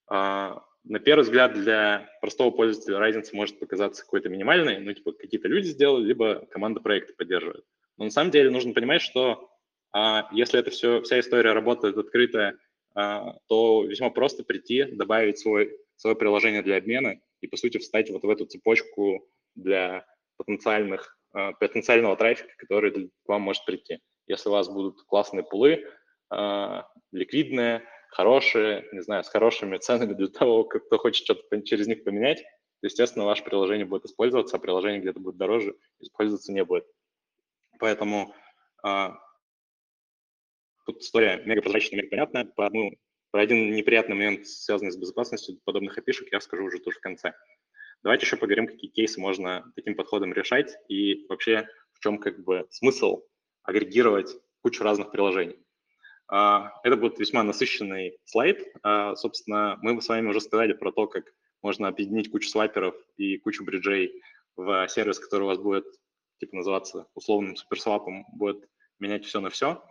[0.07, 5.47] А, на первый взгляд для простого пользователя разница может показаться какой-то минимальной, ну, типа какие-то
[5.47, 7.65] люди сделали, либо команда проекта поддерживает.
[7.97, 9.49] Но на самом деле нужно понимать, что
[9.91, 12.57] а, если это все, вся история работает открыто
[12.95, 18.09] а, то весьма просто прийти, добавить свой, свое приложение для обмена и, по сути, встать
[18.09, 20.05] вот в эту цепочку для
[20.38, 21.14] потенциальных,
[21.59, 23.99] потенциального трафика, который к вам может прийти.
[24.27, 25.85] Если у вас будут классные пулы,
[26.29, 32.03] а, ликвидные, хорошие, не знаю, с хорошими ценами для того, кто хочет что-то через них
[32.03, 36.85] поменять, то, естественно, ваше приложение будет использоваться, а приложение где-то будет дороже, использоваться не будет.
[37.79, 38.33] Поэтому
[40.85, 42.45] Тут история мега прозрачная, мега понятная.
[42.45, 42.91] Про, одну,
[43.31, 47.33] про один неприятный момент, связанный с безопасностью подобных опишек, я скажу уже тоже в конце.
[48.05, 52.67] Давайте еще поговорим, какие кейсы можно таким подходом решать и вообще в чем как бы
[52.69, 53.23] смысл
[53.63, 54.29] агрегировать
[54.61, 55.57] кучу разных приложений.
[56.27, 58.63] А, это будет весьма насыщенный слайд.
[58.83, 63.39] А, собственно, мы с вами уже сказали про то, как можно объединить кучу свайперов и
[63.39, 64.21] кучу бриджей
[64.55, 65.87] в сервис, который у вас будет
[66.37, 69.83] типа называться условным суперсвапом, будет менять все на все.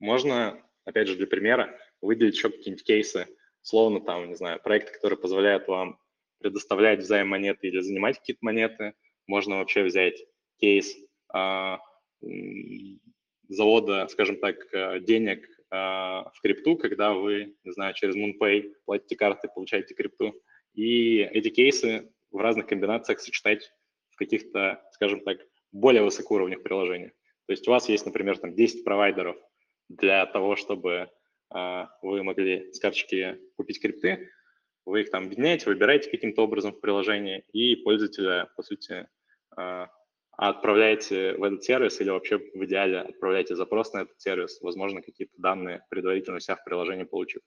[0.00, 3.28] Можно, опять же, для примера, выделить еще какие-нибудь кейсы,
[3.62, 5.98] словно там, не знаю, проекты, которые позволяют вам
[6.38, 8.94] предоставлять взаим монеты или занимать какие-то монеты.
[9.26, 10.24] Можно вообще взять
[10.58, 10.96] кейс
[11.32, 11.78] а,
[13.48, 19.16] завода, скажем так, э, денег а, в крипту, когда вы, не знаю, через MoonPay платите
[19.16, 20.34] карты, получаете крипту.
[20.74, 23.72] И эти кейсы в разных комбинациях сочетать
[24.10, 25.38] в каких-то, скажем так,
[25.70, 27.12] более высокоуровневых приложениях.
[27.46, 29.36] То есть у вас есть, например, там 10 провайдеров
[29.88, 31.06] для того, чтобы э,
[32.02, 34.30] вы могли с карточки купить крипты,
[34.84, 39.06] вы их там объединяете, выбираете каким-то образом в приложении и пользователя, по сути,
[39.56, 39.86] э,
[40.32, 45.34] отправляете в этот сервис или вообще в идеале отправляете запрос на этот сервис, возможно, какие-то
[45.38, 47.42] данные предварительно у себя в приложении получив.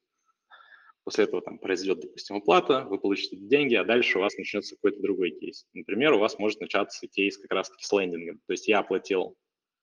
[1.03, 5.01] После этого там произойдет, допустим, оплата, вы получите деньги, а дальше у вас начнется какой-то
[5.01, 5.67] другой кейс.
[5.73, 8.39] Например, у вас может начаться кейс как раз-таки с лендингом.
[8.47, 9.35] То есть я оплатил,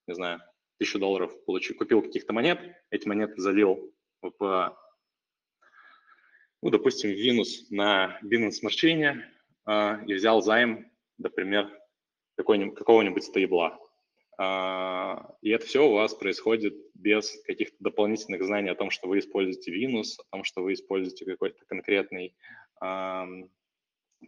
[0.09, 0.41] не знаю,
[0.79, 2.59] тысячу долларов, получил, купил каких-то монет,
[2.91, 4.79] эти монеты залил в,
[6.63, 9.23] ну, допустим, в на Binance Smart Chain
[9.67, 11.71] э, и взял займ, например,
[12.37, 13.79] какого-нибудь стейбла.
[14.39, 19.19] А, и это все у вас происходит без каких-то дополнительных знаний о том, что вы
[19.19, 22.35] используете Venus, о том, что вы используете какой-то конкретный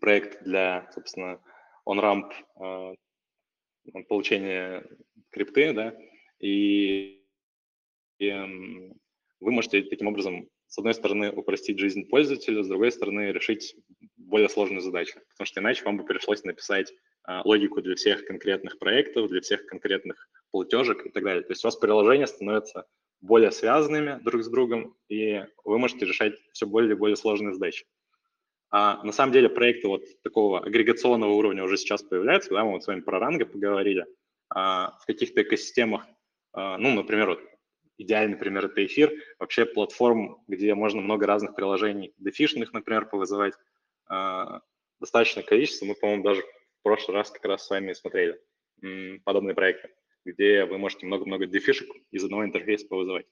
[0.00, 1.40] проект для, собственно,
[1.86, 2.94] on-ramp а,
[4.08, 4.84] получения
[5.30, 5.96] крипты, да,
[6.38, 7.22] и,
[8.18, 8.92] и
[9.44, 13.76] вы можете таким образом, с одной стороны, упростить жизнь пользователя, с другой стороны, решить
[14.16, 18.78] более сложную задачу, потому что иначе вам бы пришлось написать а, логику для всех конкретных
[18.78, 21.42] проектов, для всех конкретных платежек и так далее.
[21.42, 22.86] То есть у вас приложения становятся
[23.20, 27.84] более связанными друг с другом, и вы можете решать все более и более сложные задачи.
[28.70, 32.84] А на самом деле проекты вот такого агрегационного уровня уже сейчас появляются, да, мы вот
[32.84, 34.06] с вами про ранго поговорили,
[34.48, 36.06] а, в каких-то экосистемах,
[36.54, 37.40] а, ну, например, вот
[37.98, 43.54] идеальный пример– это эфир, вообще платформ, где можно много разных приложений, дефишных, например, повызывать,
[44.06, 44.60] а,
[45.00, 46.42] достаточное количество, мы, по-моему, даже
[46.84, 48.40] прошлый раз как раз с вами смотрели
[49.24, 49.90] подобные проекты,
[50.24, 53.26] где вы можете много-много дефишек из одного интерфейса повызывать.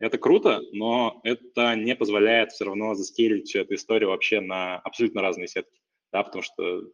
[0.00, 5.22] Это круто, но это не позволяет все равно заскейлить всю эту историю вообще на абсолютно
[5.22, 5.78] разные сетки,
[6.10, 6.84] да, потому что,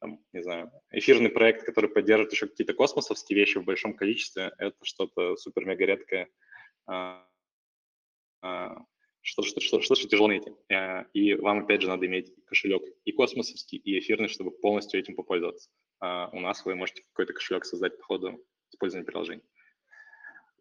[0.00, 4.76] там, не знаю, эфирный проект, который поддерживает еще какие-то космосовские вещи в большом количестве, это
[4.82, 6.28] что-то супер-мега редкое,
[6.86, 7.26] а,
[8.42, 8.84] а,
[9.24, 10.52] что, что, что, что тяжело найти.
[10.68, 15.16] Э, и вам, опять же, надо иметь кошелек и космосовский, и эфирный, чтобы полностью этим
[15.16, 15.70] попользоваться.
[16.00, 19.42] А у нас вы можете какой-то кошелек создать по ходу использования приложений.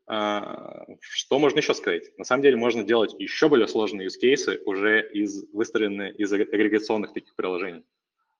[0.06, 2.18] А, что можно еще сказать?
[2.18, 7.14] На самом деле можно делать еще более сложные use cases уже из выстроенные из агрегационных
[7.14, 7.84] таких приложений.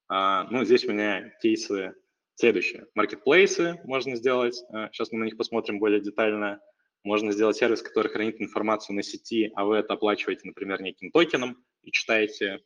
[0.08, 1.94] А, ну, здесь у меня кейсы
[2.34, 2.86] следующие.
[2.94, 4.56] Маркетплейсы можно сделать.
[4.92, 6.60] Сейчас мы на них посмотрим более детально.
[7.04, 11.62] Можно сделать сервис, который хранит информацию на сети, а вы это оплачиваете, например, неким токеном
[11.82, 12.60] и читаете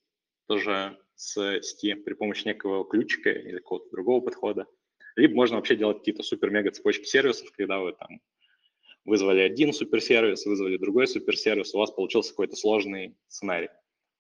[0.46, 4.66] тоже с сети при помощи некого ключика или какого-то другого подхода.
[5.16, 8.20] Либо можно вообще делать какие-то супер-мега цепочки сервисов, когда вы там
[9.04, 13.70] вызвали один суперсервис, вызвали другой суперсервис, у вас получился какой-то сложный сценарий.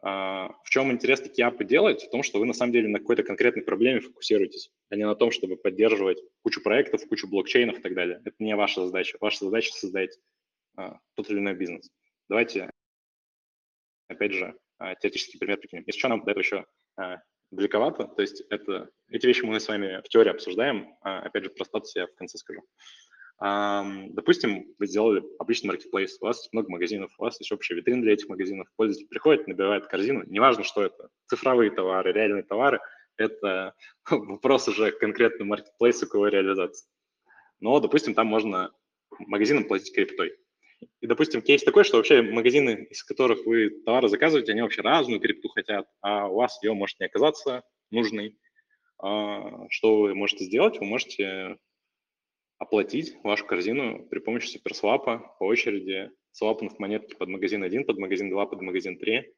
[0.00, 2.04] А, в чем интерес такие апы делать?
[2.04, 5.14] В том, что вы на самом деле на какой-то конкретной проблеме фокусируетесь, а не на
[5.14, 8.22] том, чтобы поддерживать кучу проектов, кучу блокчейнов и так далее.
[8.24, 9.18] Это не ваша задача.
[9.20, 10.16] Ваша задача создать
[10.76, 11.90] а, тот или иной бизнес.
[12.28, 12.70] Давайте,
[14.06, 15.84] опять же, а, теоретический пример прикинем.
[15.86, 16.64] Если что, нам до этого еще
[17.50, 21.64] далековато, то есть это, эти вещи мы с вами в теории обсуждаем, опять же, про
[21.64, 22.60] статус я в конце скажу.
[23.40, 28.14] Допустим, вы сделали обычный маркетплейс, у вас много магазинов, у вас есть общая витрина для
[28.14, 32.80] этих магазинов, пользователь приходит, набивает корзину, неважно, что это, цифровые товары, реальные товары,
[33.16, 33.74] это
[34.10, 36.88] вопрос уже конкретно маркетплейса, у кого реализации.
[37.60, 38.72] Но, допустим, там можно
[39.18, 40.36] магазинам платить криптой.
[41.00, 45.20] И, допустим, кейс такой, что вообще магазины, из которых вы товары заказываете, они вообще разную
[45.20, 48.36] крипту хотят, а у вас ее может не оказаться нужной.
[48.98, 50.78] А, что вы можете сделать?
[50.78, 51.58] Вы можете
[52.58, 58.30] оплатить вашу корзину при помощи суперсвапа по очереди, свапнув монетки под магазин 1, под магазин
[58.30, 59.32] 2, под магазин 3,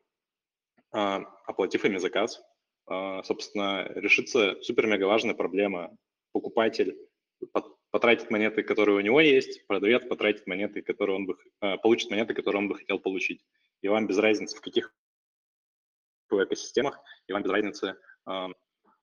[0.92, 2.42] а, оплатив ими заказ.
[2.86, 5.96] А, собственно, решится супер-мега важная проблема.
[6.32, 6.96] Покупатель
[7.90, 12.34] потратит монеты, которые у него есть, продавец потратит монеты, которые он бы, а, получит монеты,
[12.34, 13.44] которые он бы хотел получить.
[13.82, 14.94] И вам без разницы, в каких
[16.30, 17.96] экосистемах, и вам без разницы,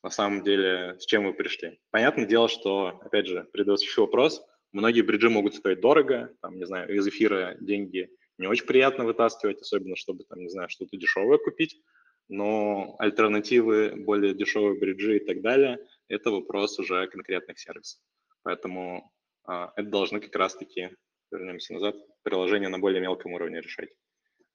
[0.07, 1.81] на самом деле, с чем вы пришли.
[1.91, 4.41] Понятное дело, что, опять же, предыдущий вопрос,
[4.71, 9.59] многие бриджи могут стоить дорого, там, не знаю, из эфира деньги не очень приятно вытаскивать,
[9.59, 11.81] особенно чтобы, там, не знаю, что-то дешевое купить,
[12.29, 17.99] но альтернативы, более дешевые бриджи и так далее, это вопрос уже конкретных сервисов.
[18.43, 19.11] Поэтому
[19.43, 20.91] а, это должны как раз-таки,
[21.33, 23.89] вернемся назад, приложение на более мелком уровне решать.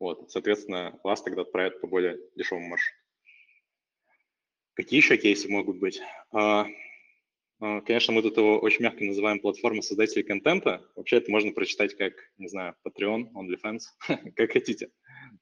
[0.00, 3.01] Вот, соответственно, вас тогда отправят по более дешевому маршруту.
[4.74, 6.00] Какие еще кейсы могут быть?
[6.32, 6.66] А,
[7.60, 10.84] а, конечно, мы тут его очень мягко называем платформа создателей контента.
[10.96, 13.80] Вообще это можно прочитать как, не знаю, Patreon, OnlyFans,
[14.36, 14.90] как хотите.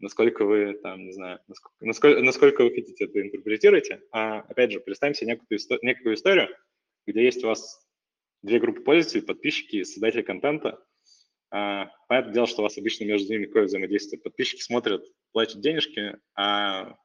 [0.01, 1.39] Насколько вы там, не знаю,
[1.81, 4.03] насколько, насколько вы хотите это интерпретируете.
[4.11, 6.49] А, опять же, представим себе некую, некую историю,
[7.07, 7.87] где есть у вас
[8.43, 10.83] две группы пользователей, подписчики, создатели контента.
[11.53, 14.21] А, понятное дело, что у вас обычно между ними какое взаимодействие.
[14.21, 16.97] Подписчики смотрят, платят денежки, а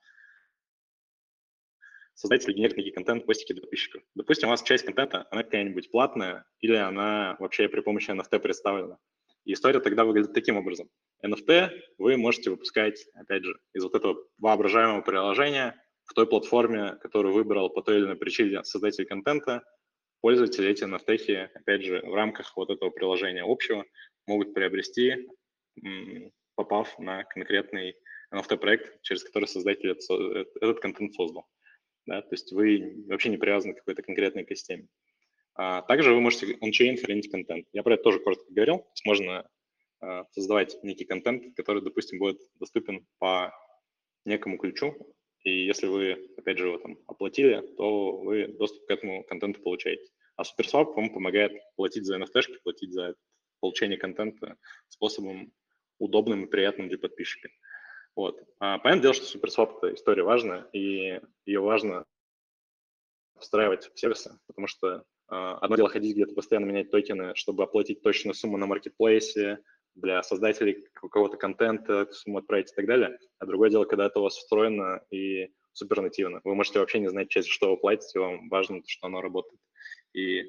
[2.16, 4.02] создатели генерят некий контент, постики для подписчиков.
[4.16, 8.98] Допустим, у вас часть контента, она какая-нибудь платная, или она вообще при помощи NFT представлена.
[9.44, 10.90] И история тогда выглядит таким образом.
[11.24, 17.34] NFT вы можете выпускать, опять же, из вот этого воображаемого приложения в той платформе, которую
[17.34, 19.64] выбрал по той или иной причине создатель контента,
[20.22, 23.86] пользователи эти NFT, опять же, в рамках вот этого приложения общего
[24.26, 25.28] могут приобрести,
[26.56, 27.96] попав на конкретный
[28.34, 31.46] NFT-проект, через который создатель этот, этот контент создал.
[32.06, 32.22] Да?
[32.22, 34.88] То есть вы вообще не привязаны к какой-то конкретной экосистеме.
[35.56, 37.68] А также вы можете on-chain хранить контент.
[37.72, 38.80] Я про это тоже коротко говорил.
[38.80, 39.50] То есть можно
[40.02, 43.54] а, создавать некий контент, который, допустим, будет доступен по
[44.26, 44.96] некому ключу,
[45.46, 50.04] и если вы, опять же, его там оплатили, то вы доступ к этому контенту получаете.
[50.36, 53.16] А SuperSwap вам помогает платить за NFT, платить за
[53.60, 54.58] получение контента
[54.90, 55.54] способом
[56.00, 57.50] удобным и приятным для подписчика.
[58.16, 58.42] Вот.
[58.60, 62.06] А, понятное дело, что SuperSwap– это история важная, и ее важно
[63.40, 68.02] встраивать в сервисы, потому что а, одно дело ходить где-то постоянно менять токены, чтобы оплатить
[68.02, 69.60] точную сумму на маркетплейсе,
[69.96, 73.18] для создателей какого-то контента, сумму отправить и так далее.
[73.40, 76.42] А другое дело, когда это у вас встроено и супер нативно.
[76.44, 79.60] Вы можете вообще не знать, через что вы платите, вам важно, что оно работает.
[80.14, 80.44] И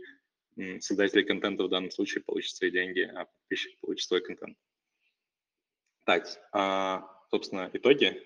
[0.80, 4.56] создатели контента в данном случае получат свои деньги, а подписчик получит свой контент.
[6.04, 8.22] Так, а, собственно, итоги,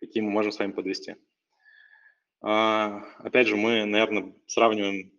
[0.00, 1.16] какие мы можем с вами подвести.
[2.42, 5.12] А, опять же, мы, наверное, сравниваем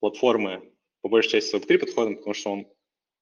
[0.00, 2.66] платформы по большей части с Web3 подходом, потому что он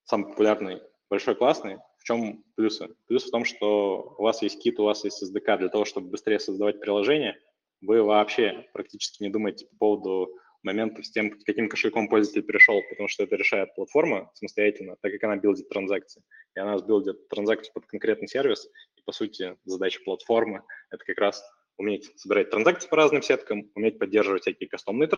[0.05, 1.79] самый популярный, большой, классный.
[1.99, 2.95] В чем плюсы?
[3.07, 6.11] Плюс в том, что у вас есть кит, у вас есть SDK для того, чтобы
[6.11, 7.39] быстрее создавать приложение.
[7.81, 13.09] Вы вообще практически не думаете по поводу моментов с тем, каким кошельком пользователь пришел, потому
[13.09, 16.23] что это решает платформа самостоятельно, так как она билдит транзакции.
[16.55, 18.69] И она билдит транзакцию под конкретный сервис.
[18.97, 21.42] И, по сути, задача платформы— это как раз
[21.77, 25.11] уметь собирать транзакции по разным сеткам, уметь поддерживать всякие кастомные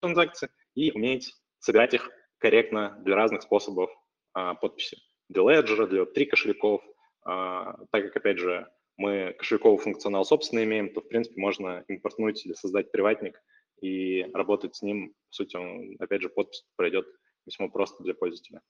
[0.00, 3.90] транзакции и уметь собирать их корректно для разных способов
[4.32, 4.98] а, подписи.
[5.28, 6.82] Для Ledger, для три кошельков.
[7.22, 12.44] А, так как, опять же, мы кошельковый функционал собственно имеем, то, в принципе, можно импортнуть
[12.44, 13.40] или создать приватник
[13.80, 15.14] и работать с ним.
[15.28, 17.06] По сути, он, опять же, подпись пройдет
[17.46, 18.62] весьма просто для пользователя.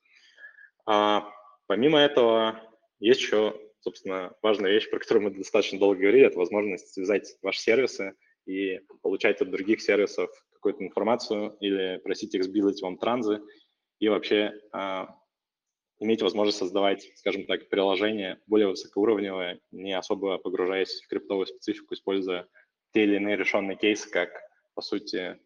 [0.86, 1.30] А,
[1.66, 2.60] помимо этого,
[2.98, 7.60] есть еще, собственно, важная вещь, про которую мы достаточно долго говорили, это возможность связать ваши
[7.60, 8.14] сервисы
[8.46, 13.42] и получать от других сервисов какую-то информацию или просить их сбилить вам транзы
[13.98, 15.14] и вообще а,
[16.00, 22.48] иметь возможность создавать, скажем так, приложение более высокоуровневое, не особо погружаясь в криптовую специфику, используя
[22.92, 24.30] те или иные решенные кейсы, как,
[24.74, 25.38] по сути,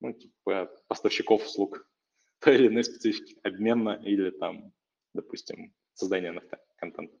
[0.00, 1.86] ну, типа поставщиков услуг
[2.40, 4.72] той или иной специфики, обмена или там,
[5.14, 7.20] допустим, создание NFT-контента.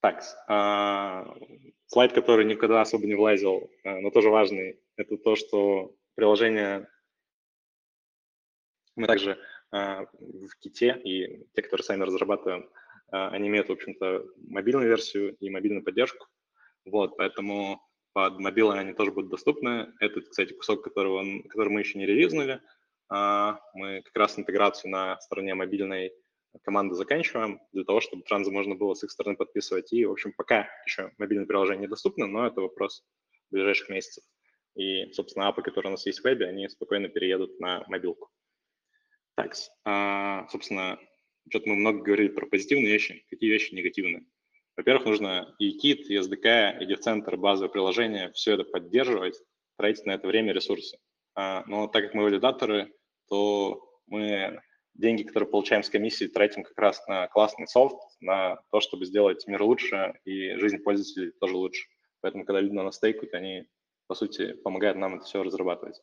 [0.00, 1.34] Так, а,
[1.86, 6.88] слайд, который никогда особо не влазил, а, но тоже важный, это то, что приложение
[8.94, 9.38] мы также
[9.72, 12.70] а, в Ките, и те, которые сами разрабатываем,
[13.08, 16.26] они имеют, в общем-то, мобильную версию и мобильную поддержку.
[16.84, 17.80] Вот, поэтому
[18.16, 19.92] под мобилой они тоже будут доступны.
[20.00, 22.62] Этот, кстати, кусок, которого, который мы еще не релизнули,
[23.10, 26.14] а, мы как раз интеграцию на стороне мобильной
[26.62, 29.92] команды заканчиваем для того, чтобы транзы можно было с их стороны подписывать.
[29.92, 33.04] И, в общем, пока еще мобильное приложение недоступно, но это вопрос
[33.50, 34.24] ближайших месяцев.
[34.76, 38.30] И, собственно, апы, которые у нас есть в вебе, они спокойно переедут на мобилку.
[39.34, 39.52] Так,
[39.84, 40.98] а, собственно,
[41.50, 43.26] что-то мы много говорили про позитивные вещи.
[43.28, 44.24] Какие вещи негативные?
[44.76, 49.40] Во-первых, нужно и Kit, и SDK, и DevCenter, базовое приложение, все это поддерживать,
[49.76, 50.98] тратить на это время ресурсы.
[51.34, 52.92] А, но так как мы валидаторы,
[53.28, 54.60] то мы
[54.94, 59.46] деньги, которые получаем с комиссии, тратим как раз на классный софт, на то, чтобы сделать
[59.46, 61.88] мир лучше и жизнь пользователей тоже лучше.
[62.20, 63.68] Поэтому, когда люди на нас стейкают, они,
[64.06, 66.00] по сути, помогают нам это все разрабатывать.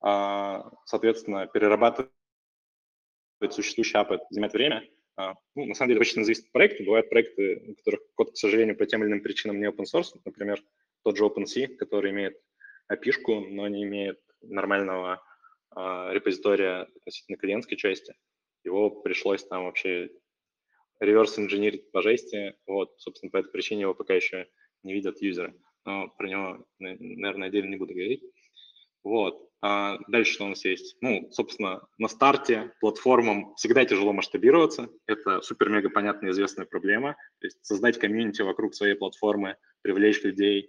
[0.00, 2.10] А, соответственно, перерабатывать
[3.50, 4.88] существующий ап, это занимает время.
[5.22, 6.82] А, ну, на самом деле, очень зависит от проекта.
[6.82, 10.18] Бывают проекты, у которых код, к сожалению, по тем или иным причинам не open source.
[10.24, 10.60] Например,
[11.04, 12.40] тот же OpenSea, который имеет
[12.90, 13.12] api
[13.50, 15.22] но не имеет нормального
[15.70, 18.14] а, репозитория относительно клиентской части.
[18.64, 20.10] Его пришлось там вообще
[21.00, 22.54] реверс инженерить по жести.
[22.66, 24.48] Вот, собственно, по этой причине его пока еще
[24.82, 25.54] не видят юзеры.
[25.84, 28.22] Но про него, наверное, отдельно не буду говорить.
[29.04, 29.48] Вот.
[29.64, 30.96] А дальше что у нас есть?
[31.00, 34.88] Ну, собственно, на старте платформам всегда тяжело масштабироваться.
[35.06, 37.12] Это супер-мега понятная известная проблема.
[37.40, 40.68] То есть создать комьюнити вокруг своей платформы, привлечь людей,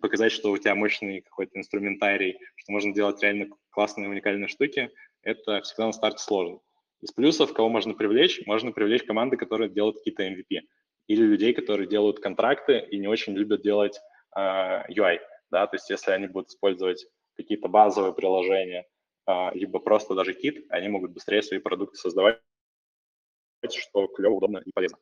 [0.00, 4.90] показать, что у тебя мощный какой-то инструментарий, что можно делать реально классные уникальные штуки,
[5.22, 6.60] это всегда на старте сложно.
[7.00, 8.40] Из плюсов, кого можно привлечь?
[8.46, 10.62] Можно привлечь команды, которые делают какие-то MVP.
[11.06, 14.00] Или людей, которые делают контракты и не очень любят делать
[14.36, 15.18] э, UI.
[15.50, 15.66] Да?
[15.66, 17.06] То есть если они будут использовать
[17.38, 18.86] какие-то базовые приложения,
[19.24, 22.40] а, либо просто даже кит, они могут быстрее свои продукты создавать,
[23.70, 24.98] что клево, удобно и полезно.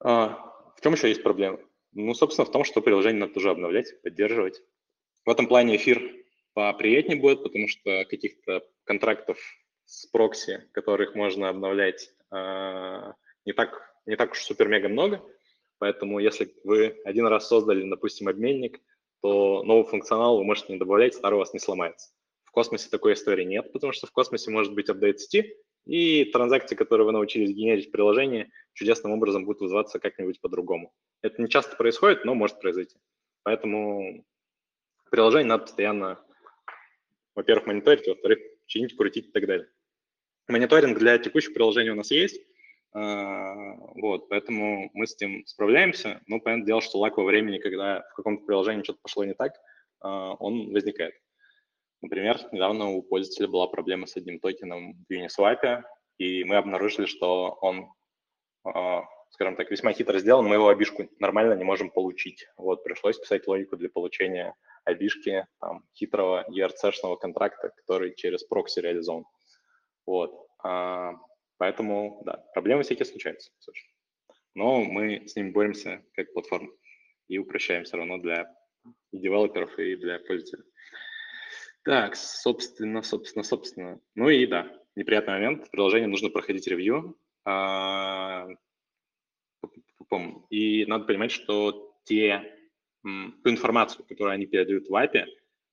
[0.00, 1.58] А, в чем еще есть проблема?
[1.92, 4.60] Ну, собственно, в том, что приложение надо тоже обновлять, поддерживать.
[5.24, 6.02] В этом плане эфир
[6.52, 9.38] поприятнее будет, потому что каких-то контрактов
[9.86, 13.14] с прокси, которых можно обновлять, а,
[13.46, 15.24] не так, не так уж супер-мега много.
[15.78, 18.80] Поэтому если вы один раз создали, допустим, обменник,
[19.24, 22.10] то новый функционал вы можете не добавлять, старый у вас не сломается.
[22.44, 25.56] В космосе такой истории нет, потому что в космосе может быть апдейт сети,
[25.86, 30.92] и транзакции, которые вы научились генерить в приложении, чудесным образом будут вызываться как-нибудь по-другому.
[31.22, 32.98] Это не часто происходит, но может произойти.
[33.44, 34.26] Поэтому
[35.10, 36.22] приложение надо постоянно,
[37.34, 39.68] во-первых, мониторить, во-вторых, чинить, крутить и так далее.
[40.48, 42.42] Мониторинг для текущего приложения у нас есть,
[42.94, 48.14] вот, поэтому мы с этим справляемся, но понятное дело, что лак во времени, когда в
[48.14, 49.52] каком-то приложении что-то пошло не так,
[50.00, 51.14] а, он возникает.
[52.02, 55.82] Например, недавно у пользователя была проблема с одним токеном в Uniswap,
[56.18, 57.88] и мы обнаружили, что он,
[58.64, 62.46] а, скажем так, весьма хитро сделан, мы его обишку нормально не можем получить.
[62.56, 69.24] Вот, пришлось писать логику для получения обишки там, хитрого ERC-шного контракта, который через прокси реализован.
[70.06, 70.46] Вот.
[71.58, 73.52] Поэтому, да, проблемы всякие случаются.
[73.58, 73.88] Слушай.
[74.54, 76.70] Но мы с ними боремся как платформа
[77.28, 78.54] и упрощаем все равно для
[79.12, 80.64] и девелоперов, и для пользователей.
[81.84, 84.00] Так, собственно, собственно, собственно.
[84.14, 85.70] Ну и да, неприятный момент.
[85.70, 87.18] Приложение нужно проходить ревью.
[87.44, 88.46] А,
[90.50, 92.58] и надо понимать, что те,
[93.02, 95.26] ту информацию, которую они передают в API,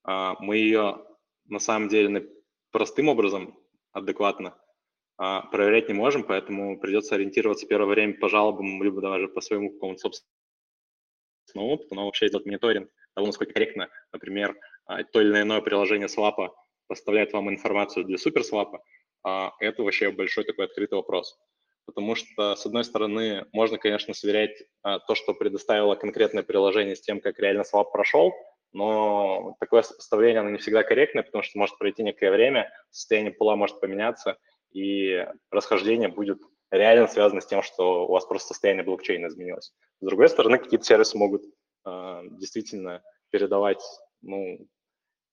[0.04, 1.06] а, мы ее
[1.46, 2.30] на самом деле
[2.72, 3.58] простым образом,
[3.92, 4.58] адекватно
[5.24, 9.72] а, проверять не можем, поэтому придется ориентироваться первое время по жалобам, либо даже по своему
[9.72, 14.58] какому-то собственному опыту, но вообще сделать мониторинг того, насколько корректно, например,
[14.88, 16.56] а, то или иное приложение свапа
[16.88, 18.82] поставляет вам информацию для суперсвапа,
[19.22, 21.38] а, это вообще большой такой открытый вопрос.
[21.86, 27.22] Потому что, с одной стороны, можно, конечно, сверять то, что предоставило конкретное приложение с тем,
[27.22, 28.34] как реально свап прошел,
[28.72, 33.56] но такое сопоставление, оно не всегда корректное, потому что может пройти некое время, состояние пула
[33.56, 34.40] может поменяться–
[34.74, 36.42] и расхождение будет
[36.72, 39.74] реально связано с тем, что у вас просто состояние блокчейна изменилось.
[40.00, 41.44] С другой стороны, какие-то сервисы могут
[41.86, 43.84] э, действительно передавать
[44.22, 44.68] ну,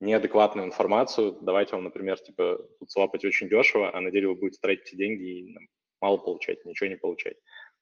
[0.00, 4.58] неадекватную информацию, давать вам, например, типа, тут свапать очень дешево, а на деле вы будете
[4.60, 5.60] тратить деньги и ну,
[6.00, 7.36] мало получать, ничего не получать.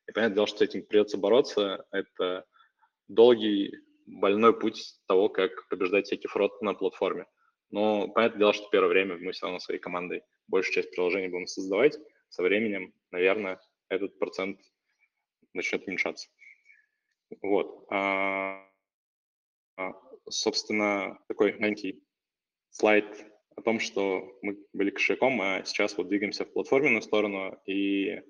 [0.08, 1.84] И понятное дело, что с этим придется бороться.
[1.90, 2.44] Это
[3.08, 3.74] долгий,
[4.06, 7.26] больной путь того, как побеждать всякий фрод на платформе.
[7.70, 11.46] Но понятное дело, что первое время мы все равно своей командой большую часть приложений будем
[11.46, 11.98] создавать,
[12.28, 14.60] со временем, наверное, этот процент
[15.52, 16.28] начнет уменьшаться.
[17.42, 17.86] Вот.
[17.90, 18.68] А,
[19.76, 19.92] а,
[20.28, 22.02] собственно, такой маленький
[22.70, 23.06] слайд
[23.56, 28.20] о том, что мы были кошельком, а сейчас вот двигаемся в платформенную сторону и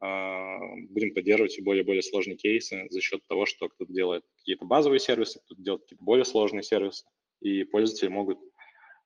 [0.00, 4.24] а, будем поддерживать все более и более сложные кейсы за счет того, что кто-то делает
[4.38, 7.04] какие-то базовые сервисы, кто-то делает какие-то более сложные сервисы,
[7.40, 8.38] и пользователи могут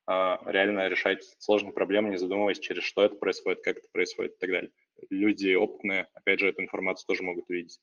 [0.07, 4.51] реально решать сложные проблемы, не задумываясь, через что это происходит, как это происходит и так
[4.51, 4.71] далее.
[5.11, 7.81] Люди опытные, опять же, эту информацию тоже могут увидеть,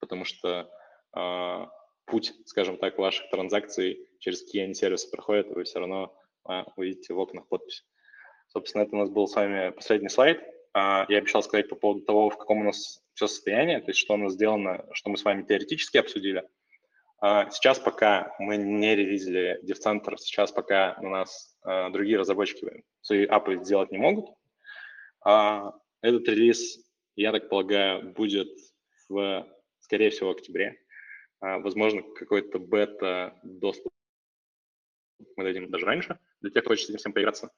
[0.00, 0.70] потому что
[1.16, 1.66] э,
[2.06, 6.16] путь, скажем так, ваших транзакций, через какие они сервисы проходят, вы все равно
[6.48, 7.84] э, увидите в окнах подпись.
[8.48, 10.38] Собственно, это у нас был с вами последний слайд.
[10.74, 14.00] Э, я обещал сказать по поводу того, в каком у нас все состояние, то есть
[14.00, 16.48] что у нас сделано, что мы с вами теоретически обсудили.
[17.20, 23.58] Сейчас пока мы не релизили DevCenter, сейчас пока у нас а, другие разработчики свои апы
[23.64, 24.34] сделать не могут.
[25.24, 26.78] А этот релиз,
[27.14, 28.50] я так полагаю, будет,
[29.08, 29.46] в,
[29.80, 30.78] скорее всего, в октябре.
[31.40, 33.92] А, возможно, какой-то бета-доступ
[35.36, 37.50] мы дадим даже раньше, для тех, кто хочет с этим всем поиграться.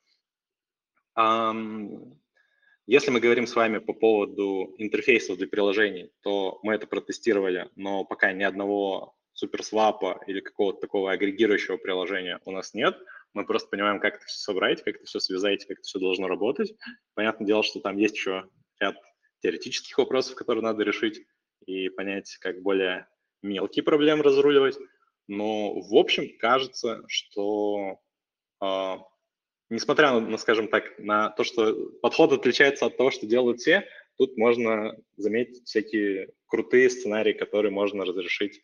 [2.86, 8.04] Если мы говорим с вами по поводу интерфейсов для приложений, то мы это протестировали, но
[8.04, 12.96] пока ни одного суперсвапа или какого-то такого агрегирующего приложения у нас нет–
[13.34, 16.28] мы просто понимаем, как это все собрать, как это все связать, как это все должно
[16.28, 16.74] работать.
[17.14, 18.48] Понятное дело, что там есть еще
[18.80, 18.96] ряд
[19.42, 21.24] теоретических вопросов, которые надо решить
[21.66, 23.06] и понять, как более
[23.42, 24.76] мелкие проблемы разруливать.
[25.26, 28.00] Но в общем кажется, что
[28.62, 28.94] э,
[29.68, 33.86] несмотря на, скажем так, на то, что подход отличается от того, что делают все,
[34.16, 38.62] тут можно заметить всякие крутые сценарии, которые можно разрешить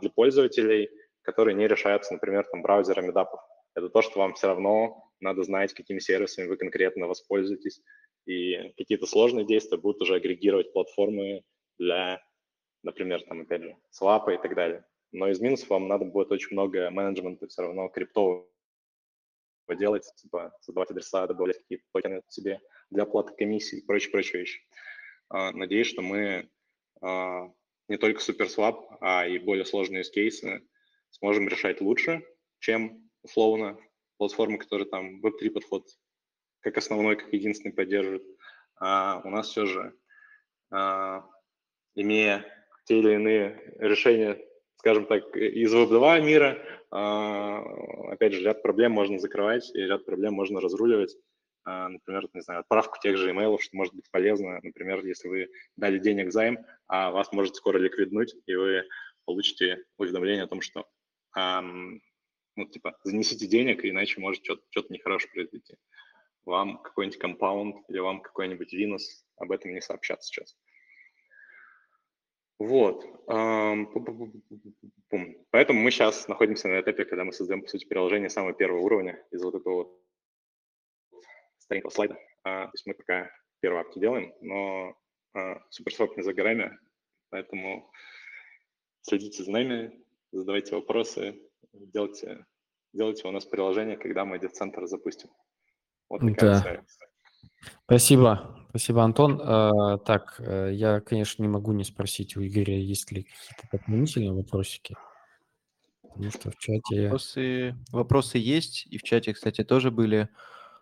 [0.00, 0.90] для пользователей,
[1.22, 3.40] которые не решаются, например, там, браузерами дапов
[3.78, 7.80] это то, что вам все равно надо знать, какими сервисами вы конкретно воспользуетесь,
[8.26, 11.42] и какие-то сложные действия будут уже агрегировать платформы
[11.78, 12.20] для,
[12.82, 14.84] например, там, опять же, свапа и так далее.
[15.12, 18.46] Но из минусов вам надо будет очень много менеджмента все равно криптового
[19.70, 22.60] делать, типа создавать адреса, добавлять какие-то токены себе
[22.90, 24.60] для оплаты комиссий и прочие-прочие вещи.
[25.30, 26.50] надеюсь, что мы
[27.88, 30.62] не только SuperSwap, а и более сложные кейсы
[31.10, 32.22] сможем решать лучше,
[32.58, 33.78] чем условно
[34.18, 35.86] платформы, которые там Web3 подход
[36.60, 38.24] как основной, как единственный поддерживают.
[38.80, 39.94] А у нас все же,
[40.70, 41.24] а,
[41.94, 42.44] имея
[42.84, 44.38] те или иные решения,
[44.76, 46.58] скажем так, из Web2 мира,
[46.90, 47.62] а,
[48.12, 51.16] опять же, ряд проблем можно закрывать и ряд проблем можно разруливать.
[51.70, 54.58] А, например, не знаю, отправку тех же имейлов, что может быть полезно.
[54.62, 58.84] Например, если вы дали денег займ, а вас может скоро ликвиднуть, и вы
[59.26, 60.88] получите уведомление о том, что
[61.34, 65.76] ну, типа, занесите денег, иначе может что-то, что-то нехорошее произойти.
[66.46, 70.56] Вам какой-нибудь компаунд или вам какой-нибудь винус об этом не сообщат сейчас.
[72.58, 73.04] Вот.
[75.50, 79.22] Поэтому мы сейчас находимся на этапе, когда мы создаем, по сути, приложение самого первого уровня
[79.30, 79.94] из вот этого
[81.68, 82.18] старенького слайда.
[82.44, 84.96] А, то есть мы пока первые апки делаем, но
[85.34, 86.78] а, суперсвап не за горами,
[87.28, 87.90] поэтому
[89.02, 89.92] следите за нами,
[90.32, 91.38] задавайте вопросы,
[91.72, 92.46] делайте,
[92.94, 95.28] делайте у нас приложение, когда мы центр запустим.
[96.08, 96.82] Вот да.
[97.84, 99.38] Спасибо, спасибо, Антон.
[99.42, 104.32] А, так, э, я, конечно, не могу не спросить у Игоря, есть ли какие-то дополнительные
[104.32, 104.96] вопросики.
[106.02, 107.02] Потому что в чате...
[107.02, 110.30] Вопросы, вопросы есть, и в чате, кстати, тоже были.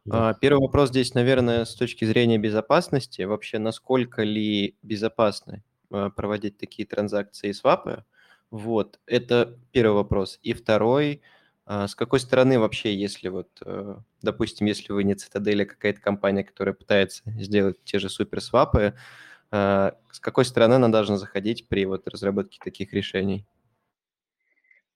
[0.07, 0.31] Да.
[0.31, 3.23] А, первый вопрос здесь, наверное, с точки зрения безопасности.
[3.23, 8.05] Вообще, насколько ли безопасно а, проводить такие транзакции и свапы?
[8.53, 10.39] Вот, это первый вопрос.
[10.43, 11.23] И второй,
[11.65, 16.01] а, с какой стороны вообще, если вот, э, допустим, если вы не Цитадель, а какая-то
[16.01, 18.95] компания, которая пытается сделать те же суперсвапы,
[19.53, 23.47] с какой стороны она должна заходить при вот разработке таких решений?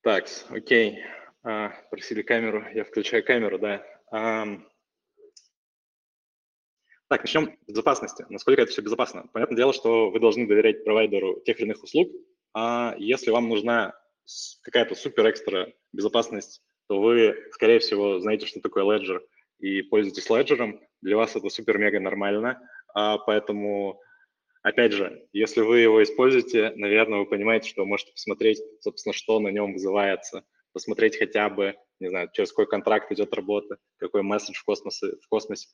[0.03, 1.05] Так, окей.
[1.45, 3.83] А, просили камеру, я включаю камеру, да.
[7.11, 8.25] Так, начнем с безопасности.
[8.29, 9.29] Насколько это все безопасно?
[9.33, 12.09] Понятное дело, что вы должны доверять провайдеру тех или иных услуг,
[12.55, 13.95] а если вам нужна
[14.63, 19.19] какая-то супер-экстра безопасность, то вы, скорее всего, знаете, что такое Ledger
[19.59, 20.79] и пользуетесь Ledger.
[21.03, 22.61] Для вас это супер-мега нормально.
[22.95, 24.01] А поэтому,
[24.63, 29.41] опять же, если вы его используете, наверное, вы понимаете, что вы можете посмотреть, собственно, что
[29.41, 34.57] на нем вызывается, посмотреть хотя бы, не знаю, через какой контракт идет работа, какой месседж
[34.57, 35.69] в космосе, в космосе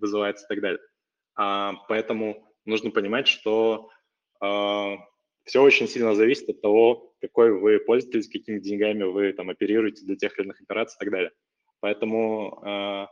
[0.00, 0.80] вызывается и так далее.
[1.36, 3.90] А, поэтому нужно понимать, что
[4.40, 4.96] а,
[5.44, 10.16] все очень сильно зависит от того, какой вы пользователь, какими деньгами вы там оперируете для
[10.16, 11.30] тех или иных операций и так далее.
[11.80, 13.06] Поэтому э,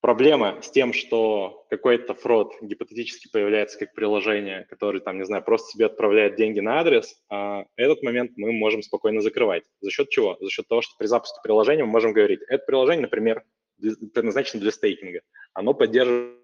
[0.00, 5.72] проблема с тем, что какой-то фрод гипотетически появляется как приложение, которое там, не знаю, просто
[5.72, 9.64] себе отправляет деньги на адрес, э, этот момент мы можем спокойно закрывать.
[9.80, 10.36] За счет чего?
[10.40, 13.44] За счет того, что при запуске приложения мы можем говорить, это приложение, например,
[14.12, 15.20] предназначено для стейкинга.
[15.52, 16.37] Оно поддерживает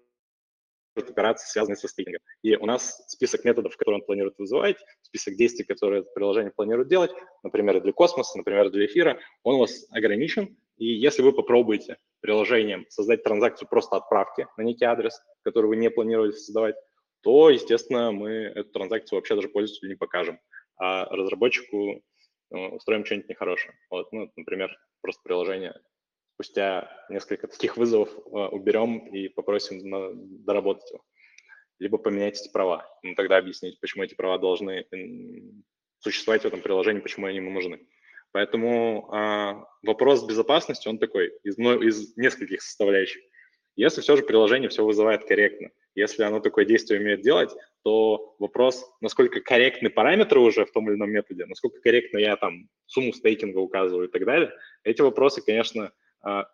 [1.03, 2.21] операции, связанные со стейкингом.
[2.41, 6.87] И у нас список методов, которые он планирует вызывать, список действий, которые это приложение планирует
[6.87, 7.11] делать,
[7.43, 10.57] например, для космоса, например, для эфира, он у вас ограничен.
[10.77, 15.89] И если вы попробуете приложением создать транзакцию просто отправки на некий адрес, который вы не
[15.89, 16.75] планировали создавать,
[17.21, 20.39] то, естественно, мы эту транзакцию вообще даже пользователю не покажем,
[20.77, 22.03] а разработчику
[22.51, 23.73] ну, устроим что-нибудь нехорошее.
[23.89, 25.73] Вот, ну, например, просто приложение
[26.35, 29.79] спустя несколько таких вызовов э, уберем и попросим
[30.43, 31.01] доработать его.
[31.79, 32.85] Либо поменять эти права.
[33.03, 34.85] Ну, тогда объяснить, почему эти права должны
[35.99, 37.79] существовать в этом приложении, почему они ему нужны.
[38.31, 43.21] Поэтому э, вопрос безопасности, он такой, из, ну, из нескольких составляющих.
[43.77, 47.51] Если все же приложение все вызывает корректно, если оно такое действие умеет делать,
[47.83, 52.69] то вопрос, насколько корректны параметры уже в том или ином методе, насколько корректно я там
[52.87, 54.51] сумму стейкинга указываю и так далее,
[54.83, 55.93] эти вопросы, конечно,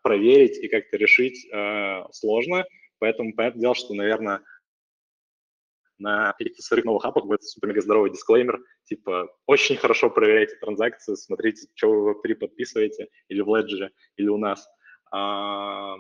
[0.04, 2.66] проверить и как-то решить а, сложно.
[3.00, 4.42] Поэтому понятное дело, что, наверное,
[5.98, 11.68] на каких-то своих новых апах будет супер-мега здоровый дисклеймер, типа очень хорошо проверяйте транзакции, смотрите,
[11.76, 14.68] что вы в Web3 подписываете, или в Ledger, или у нас.
[15.12, 15.96] А,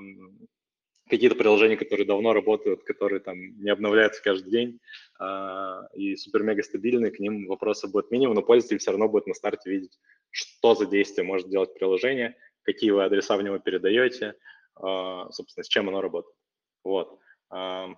[1.10, 4.80] какие-то приложения, которые давно работают, которые там не обновляются каждый день
[5.20, 9.34] а, и супер-мега стабильные, к ним вопросы будут минимум, но пользователь все равно будет на
[9.34, 10.00] старте видеть,
[10.30, 14.36] что за действие может делать приложение, какие вы адреса в него передаете,
[14.76, 16.36] а, собственно, с чем оно работает.
[16.84, 17.20] Вот.
[17.50, 17.90] А,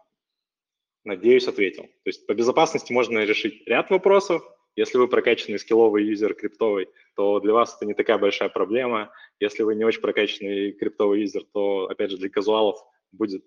[1.03, 1.83] надеюсь, ответил.
[1.83, 4.43] То есть по безопасности можно решить ряд вопросов.
[4.75, 9.11] Если вы прокачанный скилловый юзер криптовый, то для вас это не такая большая проблема.
[9.39, 12.79] Если вы не очень прокачанный криптовый юзер, то, опять же, для казуалов
[13.11, 13.45] будет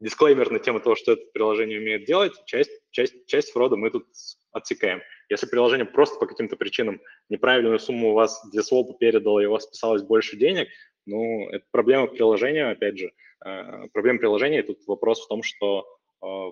[0.00, 2.34] дисклеймер на тему того, что это приложение умеет делать.
[2.44, 4.06] Часть, часть, часть фрода мы тут
[4.50, 5.00] отсекаем.
[5.32, 9.52] Если приложение просто по каким-то причинам неправильную сумму у вас для свопа передало, и у
[9.52, 10.68] вас списалось больше денег,
[11.06, 13.12] ну, это проблема приложения, опять же.
[13.42, 15.86] Э, проблема приложения, тут вопрос в том, что
[16.22, 16.50] э,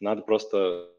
[0.00, 0.90] надо просто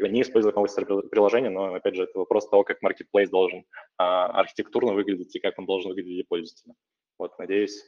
[0.00, 3.64] не использовать новые приложения, но, опять же, это вопрос того, как marketplace должен
[3.96, 6.74] а, архитектурно выглядеть и как он должен выглядеть для пользователя.
[7.18, 7.82] Вот, надеюсь,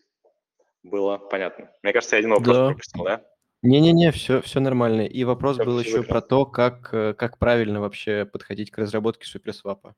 [0.82, 1.70] было понятно.
[1.82, 2.66] Мне кажется, я один вопрос да.
[2.66, 3.24] пропустил, да?
[3.62, 5.02] Не-не-не, все, все нормально.
[5.02, 9.26] И вопрос все, был еще про то, как, э, как правильно вообще подходить к разработке
[9.26, 9.94] суперсвапа.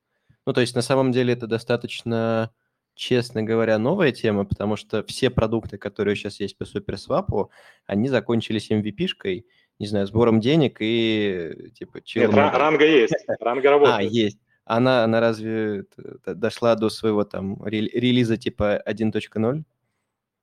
[0.47, 2.51] Ну, то есть на самом деле это достаточно,
[2.95, 7.51] честно говоря, новая тема, потому что все продукты, которые сейчас есть по суперсвапу,
[7.87, 9.45] они закончились MVP-шкой,
[9.79, 12.01] не знаю, сбором денег и типа...
[12.15, 13.99] Нет, ранга есть, ранга а, работает.
[13.99, 14.39] А, есть.
[14.65, 15.85] Она, она разве
[16.25, 19.65] дошла до своего там релиза типа 1.0?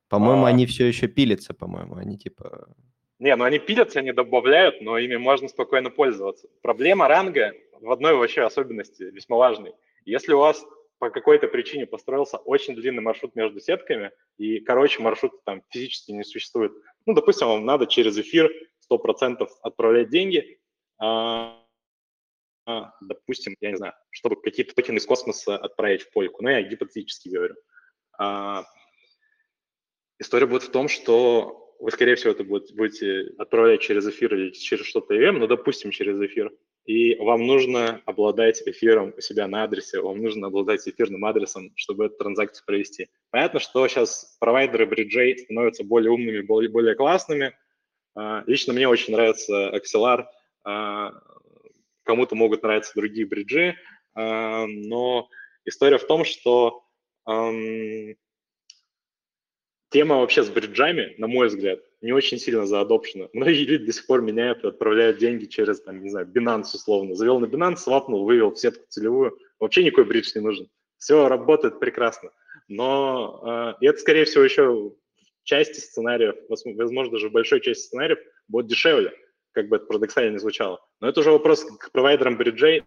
[0.09, 0.49] По-моему, а...
[0.49, 2.67] они все еще пилятся, по-моему, они типа
[3.19, 6.47] не, ну они пилятся, они добавляют, но ими можно спокойно пользоваться.
[6.61, 9.73] Проблема ранга в одной вообще особенности, весьма важной.
[10.05, 10.63] Если у вас
[10.99, 16.23] по какой-то причине построился очень длинный маршрут между сетками, и, короче, маршрут там физически не
[16.23, 16.71] существует,
[17.05, 18.51] ну, допустим, вам надо через эфир
[18.91, 20.59] 100% отправлять деньги,
[20.99, 21.63] а,
[22.65, 26.61] а, допустим, я не знаю, чтобы какие-то токены из космоса отправить в польку, ну, я
[26.61, 27.55] гипотетически говорю.
[28.17, 28.63] А,
[30.19, 34.85] история будет в том, что вы, скорее всего, это будете отправлять через эфир или через
[34.85, 36.51] что-то EVM, но, допустим, через эфир,
[36.85, 42.05] и вам нужно обладать эфиром у себя на адресе, вам нужно обладать эфирным адресом, чтобы
[42.05, 43.09] эту транзакцию провести.
[43.29, 47.53] Понятно, что сейчас провайдеры бриджей становятся более умными, более, более классными.
[48.15, 50.25] А, лично мне очень нравится Axelar,
[50.63, 51.11] а,
[52.03, 53.75] кому-то могут нравиться другие бриджи,
[54.15, 55.27] а, но
[55.65, 56.83] история в том, что
[59.89, 63.29] Тема вообще с бриджами, на мой взгляд, не очень сильно заадопшена.
[63.33, 67.15] Многие люди до сих пор меняют и отправляют деньги через, там, не знаю, Binance условно.
[67.15, 69.37] Завел на Binance, свапнул, вывел в сетку целевую.
[69.59, 70.69] Вообще никакой бридж не нужен.
[70.97, 72.31] Все работает прекрасно.
[72.67, 74.93] Но э, это, скорее всего, еще
[75.43, 78.19] части сценариев, возможно, даже в большой части сценариев
[78.49, 79.13] будет дешевле,
[79.53, 80.85] как бы это парадоксально не звучало.
[80.99, 82.83] Но это уже вопрос к провайдерам бриджей,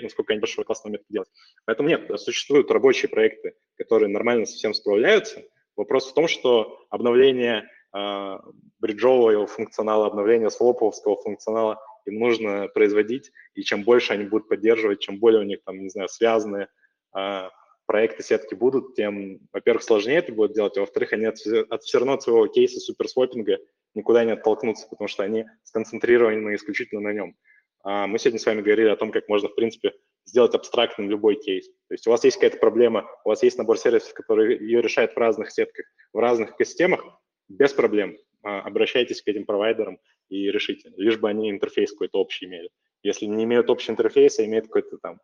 [0.00, 1.28] насколько они большого классного метода делать.
[1.64, 5.42] Поэтому нет, существуют рабочие проекты, которые нормально со всем справляются,
[5.76, 8.38] Вопрос в том, что обновление э,
[8.78, 15.18] бриджового функционала, обновление слоповского функционала им нужно производить, и чем больше они будут поддерживать, чем
[15.18, 16.68] более у них там, не знаю, связанные
[17.16, 17.48] э,
[17.86, 21.36] проекты сетки будут, тем, во-первых, сложнее это будет делать, а во-вторых, они от,
[21.70, 23.58] от все равно от своего кейса суперсвопинга
[23.94, 27.36] никуда не оттолкнутся, потому что они сконцентрированы исключительно на нем.
[27.84, 29.92] А мы сегодня с вами говорили о том, как можно, в принципе,
[30.24, 31.68] сделать абстрактным любой кейс.
[31.88, 35.14] То есть у вас есть какая-то проблема, у вас есть набор сервисов, который ее решает
[35.14, 37.04] в разных сетках, в разных экосистемах,
[37.48, 38.16] без проблем.
[38.42, 39.98] А, обращайтесь к этим провайдерам
[40.28, 42.70] и решите, лишь бы они интерфейс какой-то общий имели.
[43.02, 45.20] Если не имеют общий интерфейс, а имеют какой-то там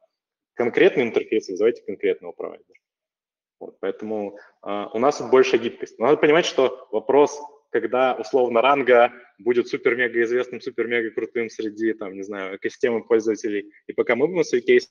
[0.55, 2.78] конкретный интерфейс, вызывайте конкретного провайдера.
[3.61, 5.99] Вот, поэтому э, у нас больше гибкость.
[5.99, 7.40] Но надо понимать, что вопрос
[7.71, 13.71] когда условно ранга будет супер-мега известным, супер-мега крутым среди, там, не знаю, экосистемы пользователей.
[13.87, 14.89] И пока мы будем свои кейсы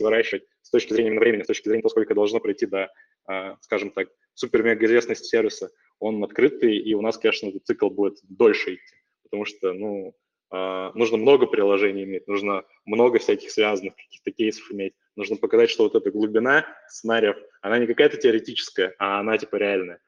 [0.00, 2.92] выращивать с точки зрения времени, с точки зрения того, сколько должно пройти до,
[3.26, 8.18] а, скажем так, супер-мега известности сервиса, он открытый, и у нас, конечно, этот цикл будет
[8.24, 10.14] дольше идти, потому что, ну,
[10.50, 15.84] а, нужно много приложений иметь, нужно много всяких связанных каких-то кейсов иметь, нужно показать, что
[15.84, 20.00] вот эта глубина сценариев, она не какая-то теоретическая, а она типа реальная.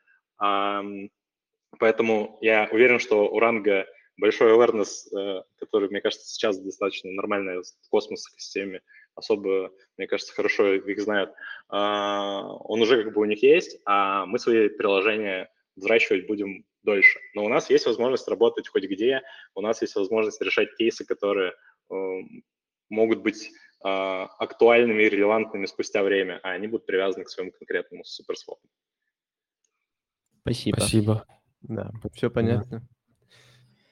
[1.79, 7.59] Поэтому я уверен, что у Ранга большой awareness, э, который, мне кажется, сейчас достаточно нормальный
[7.59, 8.83] в космосской системе,
[9.15, 11.33] особо, мне кажется, хорошо их знают,
[11.69, 17.21] а, он уже как бы у них есть, а мы свои приложения взращивать будем дольше.
[17.35, 19.23] Но у нас есть возможность работать хоть где,
[19.55, 21.53] у нас есть возможность решать кейсы, которые
[21.91, 22.45] эм,
[22.89, 23.51] могут быть
[23.81, 28.67] а, актуальными и релевантными спустя время, а они будут привязаны к своему конкретному суперсвопу.
[30.43, 30.81] Спасибо.
[30.81, 31.27] Спасибо.
[31.63, 32.87] Да, все понятно.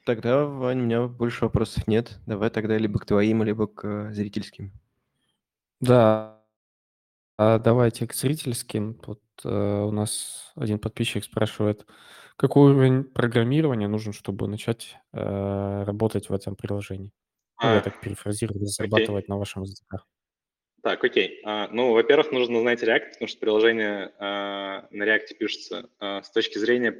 [0.05, 2.17] Тогда, Вань, у меня больше вопросов нет.
[2.25, 4.71] Давай тогда либо к твоим, либо к э, зрительским.
[5.81, 6.41] Да,
[7.37, 8.95] а давайте к зрительским.
[8.95, 11.85] Тут э, у нас один подписчик спрашивает,
[12.37, 17.11] какой уровень программирования нужен, чтобы начать э, работать в этом приложении?
[17.61, 20.07] Ну, я а, так перефразирую, зарабатывать на вашем языках.
[20.83, 21.41] Так, окей.
[21.43, 26.31] А, ну, во-первых, нужно знать React, потому что приложение а, на React пишется а, с
[26.31, 26.95] точки зрения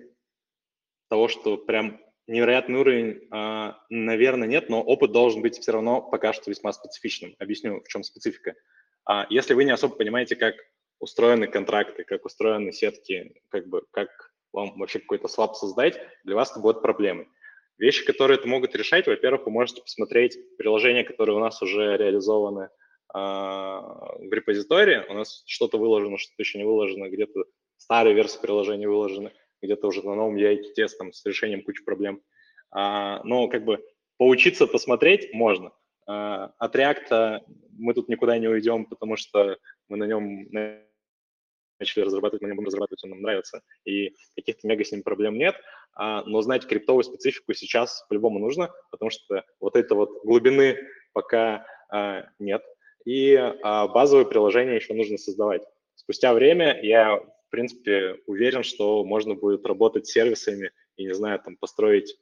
[1.09, 6.33] того, что прям невероятный уровень, а, наверное, нет, но опыт должен быть все равно пока
[6.33, 7.35] что весьма специфичным.
[7.39, 8.55] Объясню, в чем специфика.
[9.05, 10.55] А, если вы не особо понимаете, как
[10.99, 14.09] устроены контракты, как устроены сетки, как бы как
[14.51, 17.27] вам вообще какой-то слаб создать, для вас это будут проблемы.
[17.77, 22.69] Вещи, которые это могут решать, во-первых, вы можете посмотреть приложения, которые у нас уже реализованы
[23.13, 23.81] а,
[24.17, 25.05] в репозитории.
[25.09, 27.45] У нас что-то выложено, что-то еще не выложено, где-то
[27.77, 29.31] старые версии приложения выложены.
[29.61, 32.21] Где-то уже на новом UIT там с решением кучи проблем.
[32.71, 33.83] А, но как бы
[34.17, 35.71] поучиться посмотреть можно.
[36.05, 37.41] А, от React
[37.77, 39.57] мы тут никуда не уйдем, потому что
[39.89, 40.47] мы на нем
[41.79, 45.37] начали разрабатывать, мы не будем разрабатывать, он нам нравится, и каких-то мега с ним проблем
[45.37, 45.55] нет,
[45.93, 50.77] а, но знать криптовую специфику сейчас по-любому нужно, потому что вот это вот глубины
[51.13, 52.63] пока а, нет,
[53.05, 55.63] и а, базовые приложения еще нужно создавать.
[55.95, 61.39] Спустя время я, в принципе, уверен, что можно будет работать с сервисами и, не знаю,
[61.39, 62.19] там построить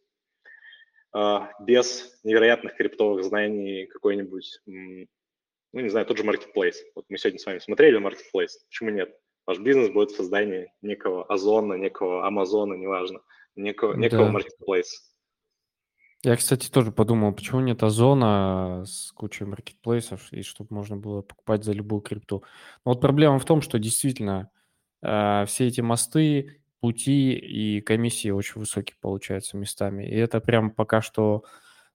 [1.11, 5.07] а, без невероятных криптовых знаний какой-нибудь, ну,
[5.73, 6.75] не знаю, тот же marketplace.
[6.93, 9.15] Вот мы сегодня с вами смотрели marketplace, почему нет?
[9.47, 13.21] Ваш бизнес будет в создании некого Озона, некого Амазона, неважно,
[13.55, 14.39] некого, некого да.
[14.39, 14.91] marketplace.
[16.23, 21.63] Я, кстати, тоже подумал, почему нет Озона с кучей маркетплейсов, и чтобы можно было покупать
[21.63, 22.43] за любую крипту.
[22.83, 24.49] Но вот проблема в том, что действительно
[25.05, 30.03] э, все эти мосты пути и комиссии очень высокие получаются местами.
[30.03, 31.43] И это прям пока что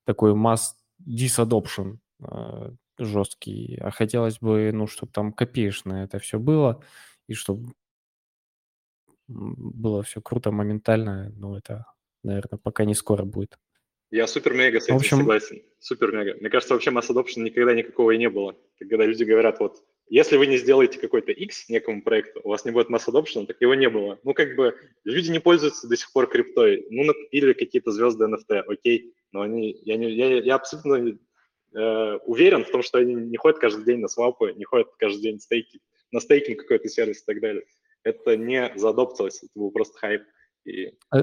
[0.05, 3.77] такой масс disadoption э, жесткий.
[3.81, 6.83] А хотелось бы, ну, чтобы там копеечное это все было,
[7.29, 7.73] и чтобы
[9.29, 11.33] было все круто, моментально.
[11.37, 11.87] Но это,
[12.23, 13.59] наверное, пока не скоро будет.
[14.11, 15.19] Я супер-мега с этим общем...
[15.19, 15.63] согласен.
[15.79, 16.37] Супер-мега.
[16.41, 18.57] Мне кажется, вообще масс adoption никогда никакого и не было.
[18.79, 22.73] Когда люди говорят, вот, если вы не сделаете какой-то X некому проекту, у вас не
[22.73, 24.19] будет масс adoption, так его не было.
[24.25, 26.85] Ну, как бы, люди не пользуются до сих пор криптой.
[26.91, 31.17] Ну, накупили какие-то звезды NFT, окей, но они, я, не, я, я абсолютно
[31.75, 35.23] э, уверен в том, что они не ходят каждый день на свапы, не ходят каждый
[35.23, 35.81] день стейки,
[36.11, 37.63] на стейкинг какой-то сервис и так далее.
[38.03, 40.23] Это не заадоптилось, это был просто хайп.
[40.65, 41.23] И а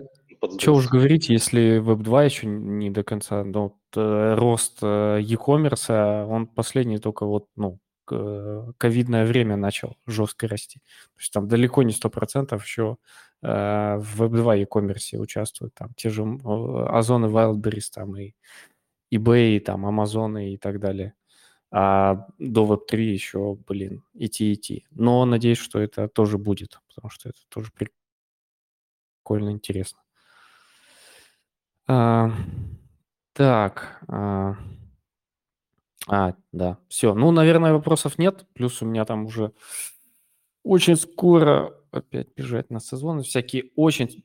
[0.57, 6.25] что уж говорить, если Web 2 еще не до конца, но э, рост э, e-commerce,
[6.25, 10.79] он последний только вот, ну, ковидное время начал жестко расти.
[10.79, 12.97] То есть там далеко не 100% еще
[13.41, 15.73] э, в Web2 e-commerce участвуют.
[15.73, 18.33] Там те же Озон и Wildberries, там и
[19.13, 21.13] eBay, там Amazon и так далее.
[21.69, 24.85] А до Web3 еще, блин, идти, идти.
[24.91, 27.71] Но надеюсь, что это тоже будет, потому что это тоже
[29.23, 29.99] прикольно интересно.
[31.87, 32.31] А,
[33.33, 34.01] так.
[34.07, 34.55] А,
[36.07, 37.13] а, да, все.
[37.13, 38.45] Ну, наверное, вопросов нет.
[38.53, 39.51] Плюс у меня там уже
[40.63, 43.23] очень скоро опять бежать на сезон.
[43.23, 44.23] Всякие очень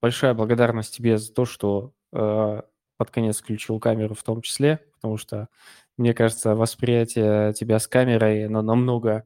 [0.00, 2.62] большая благодарность тебе за то, что э,
[2.96, 5.48] под конец включил камеру в том числе, потому что,
[5.96, 9.24] мне кажется, восприятие тебя с камерой, оно намного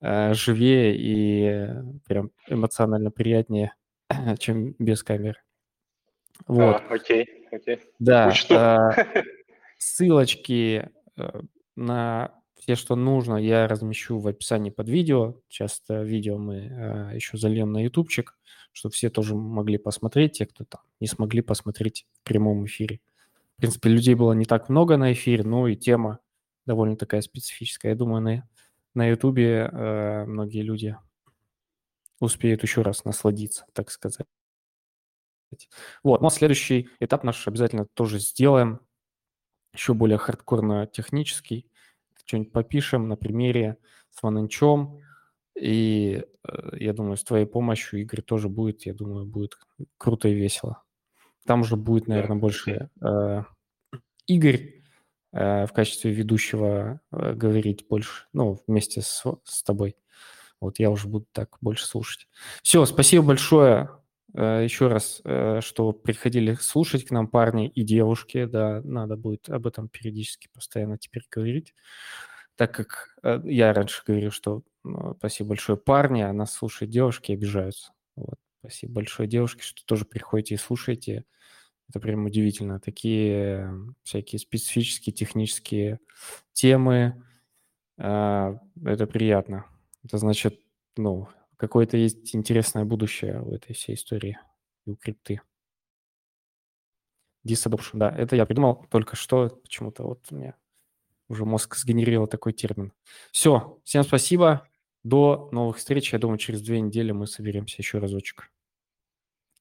[0.00, 1.68] э, живее и
[2.06, 3.74] прям эмоционально приятнее,
[4.38, 5.40] чем без камеры.
[6.46, 6.82] Вот.
[6.88, 7.80] А, окей, окей.
[7.98, 8.32] Да.
[8.50, 9.22] Э,
[9.82, 11.40] ссылочки э,
[11.74, 15.34] на все, что нужно, я размещу в описании под видео.
[15.48, 18.38] Сейчас это видео мы э, еще зальем на ютубчик,
[18.72, 23.00] чтобы все тоже могли посмотреть, те, кто там не смогли посмотреть в прямом эфире.
[23.56, 26.20] В принципе, людей было не так много на эфире, но и тема
[26.64, 27.92] довольно такая специфическая.
[27.92, 28.48] Я думаю, на,
[28.94, 30.96] на ютубе э, многие люди
[32.20, 34.26] успеют еще раз насладиться, так сказать.
[36.04, 38.80] Вот, но следующий этап наш обязательно тоже сделаем
[39.72, 41.66] еще более хардкорно технический.
[42.24, 43.78] Что-нибудь попишем на примере
[44.10, 45.00] с Вананчом.
[45.54, 49.58] И э, я думаю, с твоей помощью, Игорь, тоже будет, я думаю, будет
[49.98, 50.82] круто и весело.
[51.46, 53.42] Там уже будет, наверное, больше э,
[54.26, 54.82] Игорь
[55.32, 59.96] э, в качестве ведущего э, говорить больше, ну, вместе с, с тобой.
[60.60, 62.28] Вот я уже буду так больше слушать.
[62.62, 63.90] Все, спасибо большое.
[64.34, 69.48] Э, еще раз, э, что приходили слушать к нам парни и девушки, да, надо будет
[69.50, 71.74] об этом периодически постоянно теперь говорить,
[72.56, 77.32] так как э, я раньше говорил, что ну, спасибо большое парни, а нас слушают девушки
[77.32, 77.92] обижаются.
[78.16, 78.36] Вот.
[78.60, 81.24] Спасибо большое девушки, что тоже приходите и слушаете.
[81.88, 82.80] Это прям удивительно.
[82.80, 83.70] Такие
[84.02, 85.98] всякие специфические технические
[86.52, 87.22] темы.
[87.96, 88.60] Это
[89.10, 89.66] приятно.
[90.04, 90.60] Это значит,
[90.96, 91.28] ну,
[91.62, 94.36] какое-то есть интересное будущее в этой всей истории
[94.84, 95.42] у крипты.
[97.46, 100.56] Disadoption, да, это я придумал только что, почему-то вот у меня
[101.28, 102.92] уже мозг сгенерировал такой термин.
[103.30, 104.68] Все, всем спасибо,
[105.04, 106.12] до новых встреч.
[106.12, 108.50] Я думаю, через две недели мы соберемся еще разочек.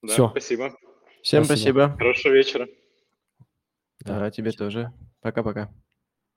[0.02, 0.30] Да, Все.
[0.30, 0.76] спасибо.
[1.22, 1.82] Всем спасибо.
[1.82, 1.98] спасибо.
[2.00, 2.68] Хорошего вечера.
[4.00, 4.92] Да, тебе тоже.
[5.22, 5.72] Пока-пока.